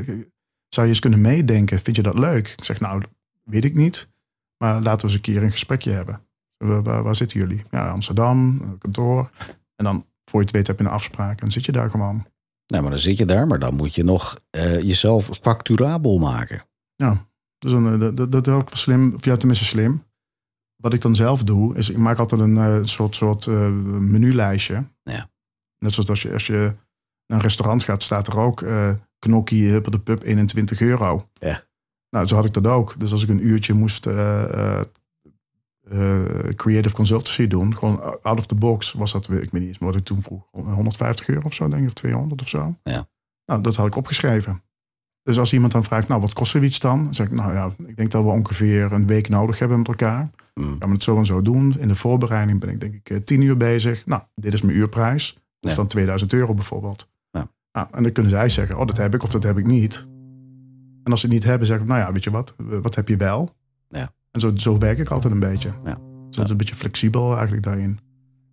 zou 0.69 0.87
je 0.87 0.93
eens 0.93 1.01
kunnen 1.01 1.21
meedenken? 1.21 1.79
Vind 1.79 1.97
je 1.97 2.03
dat 2.03 2.19
leuk? 2.19 2.49
Ik 2.49 2.65
zeg, 2.65 2.81
nou, 2.81 3.03
weet 3.45 3.65
ik 3.65 3.75
niet. 3.75 4.13
Maar 4.59 4.83
laten 4.83 4.97
we 4.97 5.03
eens 5.03 5.15
een 5.15 5.21
keer 5.21 5.43
een 5.43 5.51
gesprekje 5.51 5.91
hebben. 5.91 6.24
Waar, 6.65 7.03
waar, 7.03 7.15
zitten 7.15 7.39
jullie? 7.39 7.63
Ja, 7.71 7.91
Amsterdam, 7.91 8.61
een 8.63 8.79
kantoor. 8.79 9.31
En 9.77 9.85
dan, 9.85 10.07
voor 10.25 10.41
je 10.41 10.47
het 10.47 10.55
weet, 10.55 10.67
heb 10.67 10.79
je 10.79 10.85
een 10.85 10.91
afspraak. 10.91 11.31
En 11.31 11.37
dan 11.41 11.51
zit 11.51 11.65
je 11.65 11.73
daar 11.73 11.91
gewoon. 11.91 12.27
Nou, 12.67 12.83
maar 12.83 12.91
dan 12.91 13.01
zit 13.01 13.17
je 13.17 13.25
daar, 13.25 13.47
maar 13.47 13.59
dan 13.59 13.75
moet 13.75 13.95
je 13.95 14.05
nog 14.05 14.41
eh, 14.51 14.81
jezelf 14.81 15.29
facturabel 15.41 16.19
maken. 16.19 16.67
Ja, 16.97 17.27
dus 17.59 17.73
dan, 17.73 17.93
eh, 17.93 18.15
dat, 18.15 18.33
dat, 18.33 18.47
is 18.47 18.53
ook 18.53 18.69
slim. 18.73 19.15
Of 19.15 19.25
ja, 19.25 19.37
tenminste 19.37 19.65
slim. 19.65 20.03
Wat 20.77 20.95
ik 20.95 21.01
dan 21.01 21.15
zelf 21.15 21.45
doe, 21.45 21.77
is 21.77 21.91
ik 21.91 21.97
maak 21.97 22.19
altijd 22.19 22.41
een 22.41 22.57
eh, 22.57 22.79
soort, 22.83 23.15
soort 23.15 23.47
eh, 23.47 23.71
menulijstje. 23.99 24.89
Ja. 25.03 25.31
Net 25.79 25.93
zoals 25.93 26.09
als 26.09 26.23
je, 26.23 26.33
als 26.33 26.47
je 26.47 26.77
naar 27.27 27.39
een 27.39 27.45
restaurant 27.45 27.85
gaat, 27.85 28.03
staat 28.03 28.27
er 28.27 28.39
ook 28.39 28.63
eh 28.63 28.95
knokkie, 29.19 29.71
huppel 29.71 29.91
de 29.91 30.01
pub, 30.01 30.23
21 30.23 30.81
euro. 30.81 31.27
Ja. 31.33 31.65
Nou, 32.11 32.27
zo 32.27 32.35
had 32.35 32.45
ik 32.45 32.53
dat 32.53 32.67
ook. 32.67 33.01
Dus 33.01 33.13
als 33.13 33.23
ik 33.23 33.29
een 33.29 33.47
uurtje 33.47 33.75
moest 33.75 34.07
eh, 35.91 36.55
creative 36.55 36.95
consultancy 36.95 37.47
doen, 37.47 37.77
gewoon 37.77 38.23
out 38.23 38.39
of 38.39 38.47
the 38.47 38.55
box, 38.55 38.93
was 38.93 39.13
dat, 39.13 39.25
ik 39.25 39.31
weet 39.31 39.53
niet 39.53 39.63
eens 39.63 39.79
wat 39.79 39.97
ik 39.97 40.05
toen 40.05 40.23
vroeg, 40.23 40.43
150 40.51 41.29
euro 41.29 41.47
of 41.47 41.55
zo, 41.55 41.69
denk 41.69 41.81
ik, 41.83 41.87
of 41.87 41.93
200 41.93 42.41
of 42.41 42.49
zo. 42.49 42.77
Ja. 42.83 43.07
Nou, 43.47 43.61
dat 43.61 43.77
had 43.77 43.87
ik 43.87 43.97
opgeschreven. 43.97 44.63
Dus 45.23 45.39
als 45.39 45.53
iemand 45.53 45.73
dan 45.73 45.85
vraagt, 45.85 46.09
nou, 46.09 46.21
wat 46.21 46.33
kost 46.33 46.51
zoiets 46.51 46.79
dan? 46.81 47.05
Dan 47.05 47.15
zeg 47.15 47.27
ik, 47.27 47.33
nou 47.33 47.53
ja, 47.53 47.71
ik 47.87 47.97
denk 47.97 48.11
dat 48.11 48.25
we 48.25 48.31
ongeveer 48.31 48.93
een 48.93 49.07
week 49.07 49.29
nodig 49.29 49.59
hebben 49.59 49.79
met 49.79 49.89
elkaar. 49.89 50.31
Mm. 50.55 50.77
Gaan 50.79 50.89
we 50.89 50.95
het 50.95 51.03
zo 51.03 51.17
en 51.17 51.27
zo 51.27 51.43
doen. 51.43 51.75
In 51.79 51.89
de 51.89 51.95
voorbereiding 51.95 52.61
ben 52.61 52.69
ik 52.69 52.81
denk 52.81 52.95
ik 52.95 53.11
eh, 53.11 53.17
10 53.17 53.43
uur 53.43 53.57
bezig. 53.57 54.07
Nou, 54.07 54.23
dit 54.35 54.53
is 54.55 54.63
mijn 54.63 54.77
uurprijs. 54.77 55.39
Dat 55.61 55.71
is 55.71 55.77
dan 55.77 55.87
2000 55.87 56.33
euro 56.33 56.55
bijvoorbeeld. 56.55 57.09
Ja. 57.31 57.49
Nou, 57.73 57.87
en 57.91 58.03
dan 58.03 58.13
kunnen 58.13 58.33
zij 58.33 58.49
zeggen, 58.49 58.79
oh, 58.79 58.87
dat 58.87 58.97
heb 58.97 59.15
ik 59.15 59.23
of 59.23 59.31
dat 59.31 59.43
heb 59.43 59.59
ik 59.59 59.67
niet. 59.67 60.07
En 61.05 61.11
als 61.11 61.21
ze 61.21 61.27
het 61.27 61.35
niet 61.35 61.45
hebben, 61.45 61.67
zeg 61.67 61.81
ik, 61.81 61.87
nou 61.87 62.01
ja, 62.01 62.13
weet 62.13 62.25
je 62.25 62.31
wat, 62.31 62.55
Eh, 62.71 62.79
wat 62.79 62.95
heb 62.95 63.09
je 63.09 63.17
wel? 63.17 63.55
Ja. 63.89 64.13
En 64.35 64.41
zo, 64.41 64.53
zo 64.57 64.79
werk 64.79 64.99
ik 64.99 65.11
altijd 65.11 65.33
een 65.33 65.41
beetje. 65.41 65.69
Ja. 65.85 65.95
Dus 65.95 66.37
dat 66.37 66.45
is 66.45 66.51
een 66.51 66.57
beetje 66.57 66.75
flexibel 66.75 67.33
eigenlijk 67.33 67.63
daarin. 67.63 67.99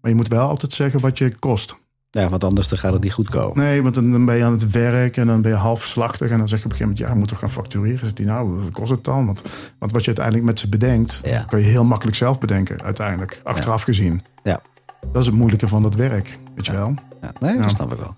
Maar 0.02 0.12
je 0.12 0.18
moet 0.18 0.28
wel 0.28 0.48
altijd 0.48 0.74
zeggen 0.74 1.00
wat 1.00 1.18
je 1.18 1.36
kost. 1.40 1.80
Ja, 2.10 2.30
want 2.30 2.44
anders 2.44 2.68
dan 2.68 2.78
gaat 2.78 2.94
het 2.94 3.04
niet 3.04 3.12
goed 3.14 3.30
komen. 3.30 3.58
Nee, 3.64 3.82
want 3.82 3.94
dan 3.96 4.26
ben 4.26 4.36
je 4.36 4.44
aan 4.44 4.52
het 4.52 4.72
werk 4.72 5.18
en 5.18 5.28
dan 5.28 5.42
ben 5.42 5.52
je 5.52 5.58
half 5.58 5.86
slachtig. 5.86 6.30
En 6.30 6.38
dan 6.38 6.48
zeg 6.48 6.60
je 6.60 6.66
op 6.66 6.72
een 6.72 6.78
gegeven 6.78 6.86
moment, 6.88 6.98
ja, 7.08 7.12
we 7.12 7.18
moeten 7.18 7.38
gaan 7.38 7.50
factureren. 7.50 8.00
Zegt 8.00 8.18
hij, 8.18 8.28
nou, 8.28 8.50
wat 8.50 8.72
kost 8.72 8.92
het 8.92 9.04
dan? 9.04 9.26
Want, 9.26 9.42
want 9.80 9.92
wat 9.92 10.02
je 10.02 10.08
uiteindelijk 10.08 10.46
met 10.46 10.60
ze 10.60 10.70
bedenkt, 10.70 11.22
Ja. 11.24 11.44
kan 11.44 11.60
je 11.60 11.66
heel 11.66 11.86
makkelijk 11.86 12.18
zelf 12.18 12.40
bedenken, 12.40 12.82
uiteindelijk. 12.84 13.42
Achteraf 13.44 13.82
gezien. 13.84 14.22
Ja. 14.44 14.62
Dat 15.12 15.22
is 15.22 15.26
het 15.26 15.36
moeilijke 15.36 15.68
van 15.68 15.82
dat 15.82 15.96
werk, 15.96 16.38
weet 16.56 16.66
je 16.66 16.72
wel. 16.72 16.94
Ja, 17.22 17.32
nee, 17.40 17.56
Ja. 17.56 17.62
dat 17.62 17.72
snap 17.72 17.92
ik 17.94 18.00
wel. 18.00 18.16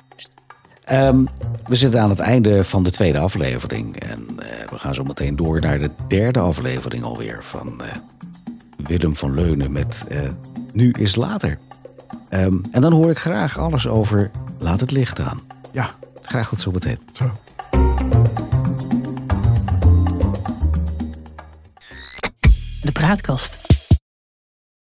Ehm, 0.85 1.23
we 1.67 1.75
zitten 1.75 2.01
aan 2.01 2.09
het 2.09 2.19
einde 2.19 2.63
van 2.63 2.83
de 2.83 2.91
tweede 2.91 3.19
aflevering. 3.19 3.95
En 3.99 4.27
eh, 4.39 4.69
we 4.69 4.79
gaan 4.79 4.93
zo 4.93 5.03
meteen 5.03 5.35
door 5.35 5.59
naar 5.61 5.79
de 5.79 5.89
derde 6.07 6.39
aflevering 6.39 7.03
alweer 7.03 7.39
van 7.41 7.81
eh, 7.81 7.87
Willem 8.77 9.15
van 9.15 9.33
Leunen 9.33 9.71
met 9.71 10.03
eh, 10.07 10.29
Nu 10.71 10.91
is 10.91 11.15
Later. 11.15 11.57
Ehm, 12.29 12.57
en 12.71 12.81
dan 12.81 12.93
hoor 12.93 13.09
ik 13.09 13.17
graag 13.17 13.57
alles 13.57 13.87
over 13.87 14.31
Laat 14.59 14.79
het 14.79 14.91
licht 14.91 15.19
aan. 15.19 15.41
Ja, 15.71 15.91
Graag 16.21 16.49
tot 16.49 16.61
zo 16.61 16.71
meteen. 16.71 16.99
zo. 17.13 17.31
De 22.81 22.91
praatkast. 22.91 23.72